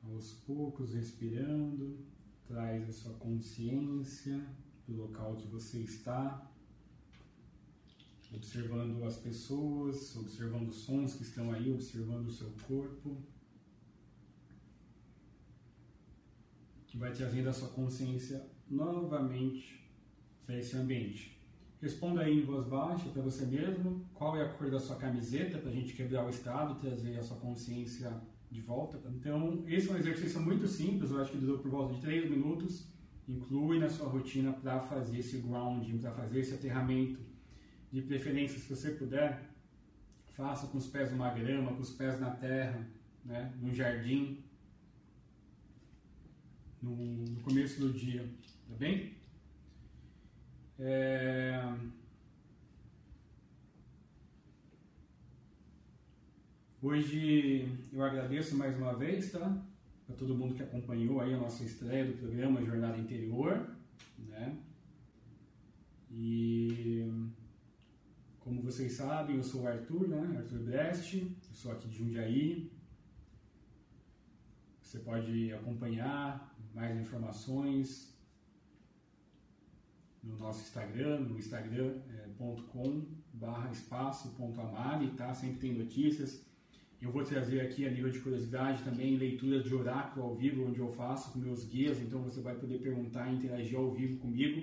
Aos 0.01 0.31
poucos, 0.45 0.93
respirando, 0.93 1.97
traz 2.47 2.87
a 2.87 2.93
sua 2.93 3.13
consciência 3.15 4.41
do 4.87 4.95
local 4.95 5.33
onde 5.33 5.45
você 5.47 5.79
está, 5.79 6.49
observando 8.33 9.03
as 9.03 9.17
pessoas, 9.17 10.15
observando 10.15 10.69
os 10.69 10.77
sons 10.77 11.15
que 11.15 11.23
estão 11.23 11.51
aí, 11.51 11.69
observando 11.69 12.27
o 12.27 12.31
seu 12.31 12.49
corpo. 12.65 13.17
Vai 16.97 17.11
trazendo 17.11 17.49
a 17.49 17.53
sua 17.53 17.69
consciência 17.69 18.45
novamente 18.69 19.87
para 20.45 20.57
esse 20.57 20.75
ambiente. 20.75 21.37
Responda 21.81 22.21
aí 22.21 22.39
em 22.39 22.45
voz 22.45 22.65
baixa 22.67 23.07
para 23.09 23.21
você 23.21 23.45
mesmo 23.45 24.03
qual 24.13 24.35
é 24.35 24.43
a 24.43 24.49
cor 24.49 24.69
da 24.71 24.79
sua 24.79 24.95
camiseta 24.95 25.59
para 25.59 25.69
a 25.69 25.73
gente 25.73 25.93
quebrar 25.93 26.25
o 26.25 26.29
estado, 26.29 26.79
trazer 26.79 27.17
a 27.17 27.23
sua 27.23 27.37
consciência 27.37 28.11
de 28.49 28.61
volta. 28.61 28.99
Então, 29.11 29.63
esse 29.67 29.89
é 29.89 29.93
um 29.93 29.97
exercício 29.97 30.41
muito 30.41 30.67
simples, 30.67 31.11
eu 31.11 31.21
acho 31.21 31.31
que 31.31 31.37
durou 31.37 31.59
por 31.59 31.69
volta 31.69 31.93
de 31.93 32.01
3 32.01 32.29
minutos. 32.29 32.87
Inclui 33.27 33.77
na 33.77 33.89
sua 33.89 34.07
rotina 34.07 34.53
para 34.53 34.79
fazer 34.79 35.19
esse 35.19 35.37
grounding, 35.39 35.97
para 35.97 36.11
fazer 36.11 36.39
esse 36.39 36.53
aterramento. 36.53 37.19
De 37.91 38.01
preferência, 38.01 38.57
se 38.57 38.73
você 38.73 38.91
puder, 38.91 39.51
faça 40.29 40.67
com 40.67 40.77
os 40.77 40.87
pés 40.87 41.11
numa 41.11 41.29
grama, 41.29 41.73
com 41.73 41.81
os 41.81 41.91
pés 41.91 42.19
na 42.19 42.31
terra, 42.31 42.87
né, 43.25 43.53
num 43.61 43.73
jardim, 43.73 44.43
no, 46.81 46.95
no 46.95 47.39
começo 47.41 47.79
do 47.79 47.93
dia, 47.93 48.27
tá 48.67 48.75
bem? 48.75 49.15
É... 50.79 51.61
Hoje 56.81 57.67
eu 57.91 58.03
agradeço 58.03 58.55
mais 58.55 58.77
uma 58.77 58.93
vez, 58.93 59.31
tá? 59.31 59.65
Para 60.05 60.15
todo 60.15 60.35
mundo 60.35 60.53
que 60.53 60.63
acompanhou 60.63 61.19
aí 61.19 61.33
a 61.33 61.37
nossa 61.37 61.63
estreia 61.63 62.05
do 62.05 62.17
programa 62.17 62.63
Jornada 62.63 62.97
Interior, 62.97 63.67
né? 64.19 64.57
E 66.11 67.11
como 68.39 68.61
vocês 68.61 68.93
sabem, 68.93 69.35
eu 69.35 69.43
sou 69.43 69.63
o 69.63 69.67
Arthur, 69.67 70.07
né? 70.07 70.37
Arthur 70.37 70.59
Brest, 70.59 71.13
eu 71.15 71.31
sou 71.53 71.71
aqui 71.71 71.87
de 71.87 71.97
Jundiaí. 71.97 72.71
Você 74.81 74.99
pode 74.99 75.51
acompanhar 75.51 76.56
mais 76.77 76.95
informações 76.95 78.15
no 80.21 80.37
nosso 80.37 80.61
Instagram, 80.61 81.21
no 81.21 81.39
instagram.com 81.39 83.03
barra 83.33 83.71
espaço.amari, 83.71 85.07
tá? 85.11 85.33
Sempre 85.33 85.57
tem 85.57 85.73
notícias. 85.73 86.45
Eu 87.01 87.11
vou 87.11 87.23
trazer 87.23 87.61
aqui 87.61 87.87
a 87.87 87.89
nível 87.89 88.11
de 88.11 88.19
curiosidade 88.19 88.83
também 88.83 89.17
leituras 89.17 89.63
de 89.63 89.73
oráculo 89.73 90.27
ao 90.27 90.35
vivo, 90.35 90.67
onde 90.67 90.77
eu 90.77 90.91
faço 90.91 91.31
com 91.31 91.39
meus 91.39 91.63
guias, 91.63 91.99
então 91.99 92.21
você 92.21 92.41
vai 92.41 92.53
poder 92.53 92.77
perguntar 92.79 93.27
e 93.27 93.35
interagir 93.37 93.75
ao 93.75 93.91
vivo 93.91 94.19
comigo, 94.19 94.61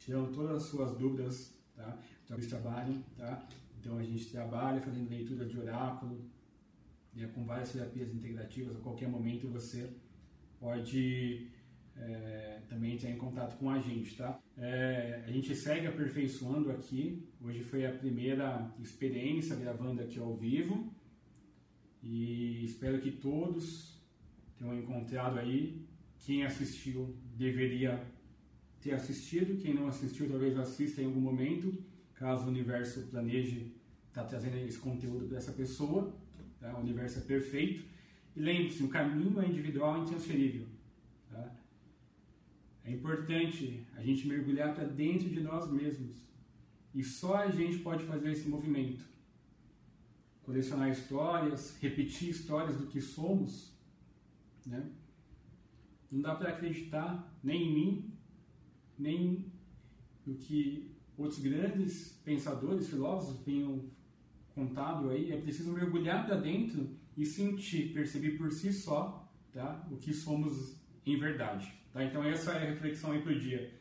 tirando 0.00 0.34
todas 0.34 0.56
as 0.56 0.62
suas 0.64 0.96
dúvidas, 0.98 1.54
tá? 1.76 1.96
Então, 2.24 2.36
eles 2.36 2.50
tá? 3.16 3.48
Então 3.78 3.98
a 3.98 4.02
gente 4.02 4.26
trabalha 4.30 4.80
fazendo 4.80 5.08
leitura 5.08 5.44
de 5.44 5.56
oráculo, 5.56 6.24
né, 7.14 7.30
com 7.32 7.44
várias 7.44 7.70
terapias 7.70 8.12
integrativas, 8.12 8.76
a 8.76 8.80
qualquer 8.80 9.08
momento 9.08 9.46
você 9.46 9.88
pode 10.58 11.51
é, 11.96 12.60
também 12.68 12.94
entrar 12.94 13.10
em 13.10 13.16
contato 13.16 13.56
com 13.58 13.70
a 13.70 13.78
gente, 13.78 14.16
tá? 14.16 14.40
É, 14.56 15.22
a 15.26 15.30
gente 15.30 15.54
segue 15.54 15.86
aperfeiçoando 15.86 16.70
aqui. 16.70 17.26
Hoje 17.40 17.62
foi 17.62 17.86
a 17.86 17.92
primeira 17.92 18.72
experiência 18.80 19.56
gravando 19.56 20.02
aqui 20.02 20.18
ao 20.18 20.34
vivo 20.36 20.92
e 22.02 22.64
espero 22.64 23.00
que 23.00 23.12
todos 23.12 24.00
tenham 24.58 24.76
encontrado 24.76 25.38
aí. 25.38 25.86
Quem 26.18 26.44
assistiu 26.44 27.16
deveria 27.36 28.04
ter 28.80 28.92
assistido, 28.92 29.60
quem 29.60 29.74
não 29.74 29.86
assistiu 29.86 30.28
talvez 30.28 30.58
assista 30.58 31.00
em 31.00 31.06
algum 31.06 31.20
momento, 31.20 31.72
caso 32.14 32.44
o 32.44 32.48
universo 32.48 33.02
planeje 33.08 33.72
estar 34.08 34.22
tá 34.22 34.28
trazendo 34.28 34.56
esse 34.56 34.78
conteúdo 34.78 35.26
para 35.26 35.38
essa 35.38 35.52
pessoa. 35.52 36.14
Tá? 36.60 36.76
O 36.76 36.80
universo 36.80 37.18
é 37.18 37.22
perfeito. 37.22 37.84
E 38.36 38.40
lembre-se, 38.40 38.82
o 38.82 38.88
caminho 38.88 39.40
é 39.40 39.46
individual 39.46 39.98
e 39.98 40.00
intransferível. 40.02 40.66
Tá? 41.30 41.61
É 42.84 42.90
importante 42.90 43.86
a 43.96 44.02
gente 44.02 44.26
mergulhar 44.26 44.74
para 44.74 44.84
dentro 44.84 45.28
de 45.28 45.40
nós 45.40 45.70
mesmos. 45.70 46.16
E 46.94 47.02
só 47.02 47.36
a 47.36 47.50
gente 47.50 47.78
pode 47.78 48.04
fazer 48.04 48.32
esse 48.32 48.48
movimento. 48.48 49.04
Colecionar 50.42 50.90
histórias, 50.90 51.76
repetir 51.80 52.30
histórias 52.30 52.76
do 52.76 52.86
que 52.86 53.00
somos. 53.00 53.72
Né? 54.66 54.90
Não 56.10 56.20
dá 56.20 56.34
para 56.34 56.50
acreditar 56.50 57.32
nem 57.42 57.68
em 57.68 57.74
mim, 57.74 58.12
nem 58.98 59.52
no 60.26 60.34
que 60.34 60.90
outros 61.16 61.40
grandes 61.40 62.20
pensadores, 62.24 62.88
filósofos 62.88 63.44
venham 63.44 63.84
contado 64.54 65.08
aí, 65.08 65.32
é 65.32 65.40
preciso 65.40 65.72
mergulhar 65.72 66.26
para 66.26 66.36
dentro 66.36 66.90
e 67.16 67.24
sentir, 67.24 67.92
perceber 67.92 68.32
por 68.32 68.50
si 68.50 68.72
só 68.72 69.30
tá? 69.52 69.86
o 69.90 69.96
que 69.96 70.12
somos 70.12 70.76
em 71.06 71.18
verdade. 71.18 71.81
Tá? 71.92 72.02
Então 72.04 72.24
essa 72.24 72.52
é 72.52 72.56
a 72.56 72.70
reflexão 72.70 73.12
aí 73.12 73.20
para 73.20 73.32
o 73.32 73.38
dia. 73.38 73.72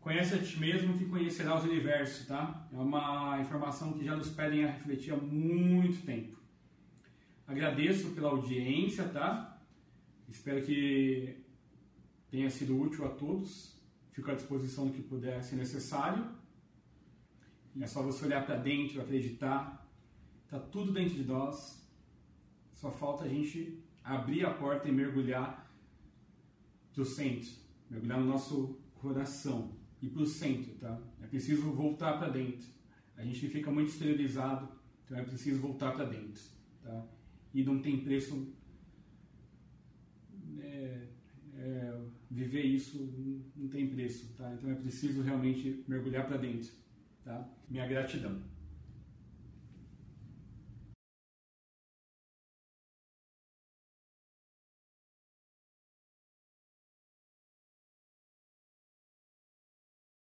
Conhece 0.00 0.34
a 0.34 0.38
ti 0.38 0.58
mesmo 0.58 0.96
que 0.96 1.04
conhecerás 1.04 1.62
o 1.62 1.68
universo, 1.68 2.26
tá? 2.26 2.66
É 2.72 2.76
uma 2.76 3.38
informação 3.40 3.92
que 3.92 4.04
já 4.04 4.16
nos 4.16 4.30
pedem 4.30 4.64
a 4.64 4.70
refletir 4.72 5.12
há 5.12 5.16
muito 5.16 6.04
tempo. 6.04 6.38
Agradeço 7.46 8.10
pela 8.12 8.30
audiência, 8.30 9.04
tá? 9.04 9.60
Espero 10.28 10.64
que 10.64 11.36
tenha 12.30 12.48
sido 12.48 12.80
útil 12.80 13.04
a 13.04 13.10
todos. 13.10 13.78
Fico 14.12 14.30
à 14.30 14.34
disposição 14.34 14.86
do 14.86 14.92
que 14.92 15.02
puder 15.02 15.42
ser 15.42 15.56
necessário. 15.56 16.26
É 17.78 17.86
só 17.86 18.02
você 18.02 18.24
olhar 18.24 18.44
para 18.44 18.56
dentro, 18.56 19.00
acreditar. 19.00 19.86
Tá 20.48 20.58
tudo 20.58 20.92
dentro 20.92 21.14
de 21.14 21.24
nós. 21.24 21.86
Só 22.72 22.90
falta 22.90 23.24
a 23.24 23.28
gente 23.28 23.84
abrir 24.02 24.46
a 24.46 24.50
porta 24.50 24.88
e 24.88 24.92
mergulhar 24.92 25.69
do 26.94 27.04
centro, 27.04 27.50
mergulhar 27.88 28.20
no 28.20 28.26
nosso 28.26 28.78
coração 28.94 29.72
e 30.02 30.08
para 30.08 30.22
o 30.22 30.26
centro, 30.26 30.72
tá? 30.74 31.00
É 31.22 31.26
preciso 31.26 31.70
voltar 31.72 32.18
para 32.18 32.28
dentro. 32.28 32.66
A 33.16 33.24
gente 33.24 33.48
fica 33.48 33.70
muito 33.70 33.88
esterilizado, 33.88 34.68
então 35.04 35.18
é 35.18 35.22
preciso 35.22 35.60
voltar 35.60 35.92
para 35.92 36.06
dentro, 36.06 36.42
tá? 36.82 37.06
E 37.52 37.62
não 37.62 37.80
tem 37.80 38.00
preço 38.00 38.52
é, 40.58 41.06
é, 41.56 42.00
viver 42.30 42.64
isso 42.64 43.12
não 43.56 43.68
tem 43.68 43.88
preço, 43.88 44.32
tá? 44.36 44.52
Então 44.54 44.70
é 44.70 44.74
preciso 44.74 45.22
realmente 45.22 45.84
mergulhar 45.86 46.26
para 46.26 46.36
dentro, 46.36 46.70
tá? 47.24 47.48
Minha 47.68 47.86
gratidão. 47.86 48.40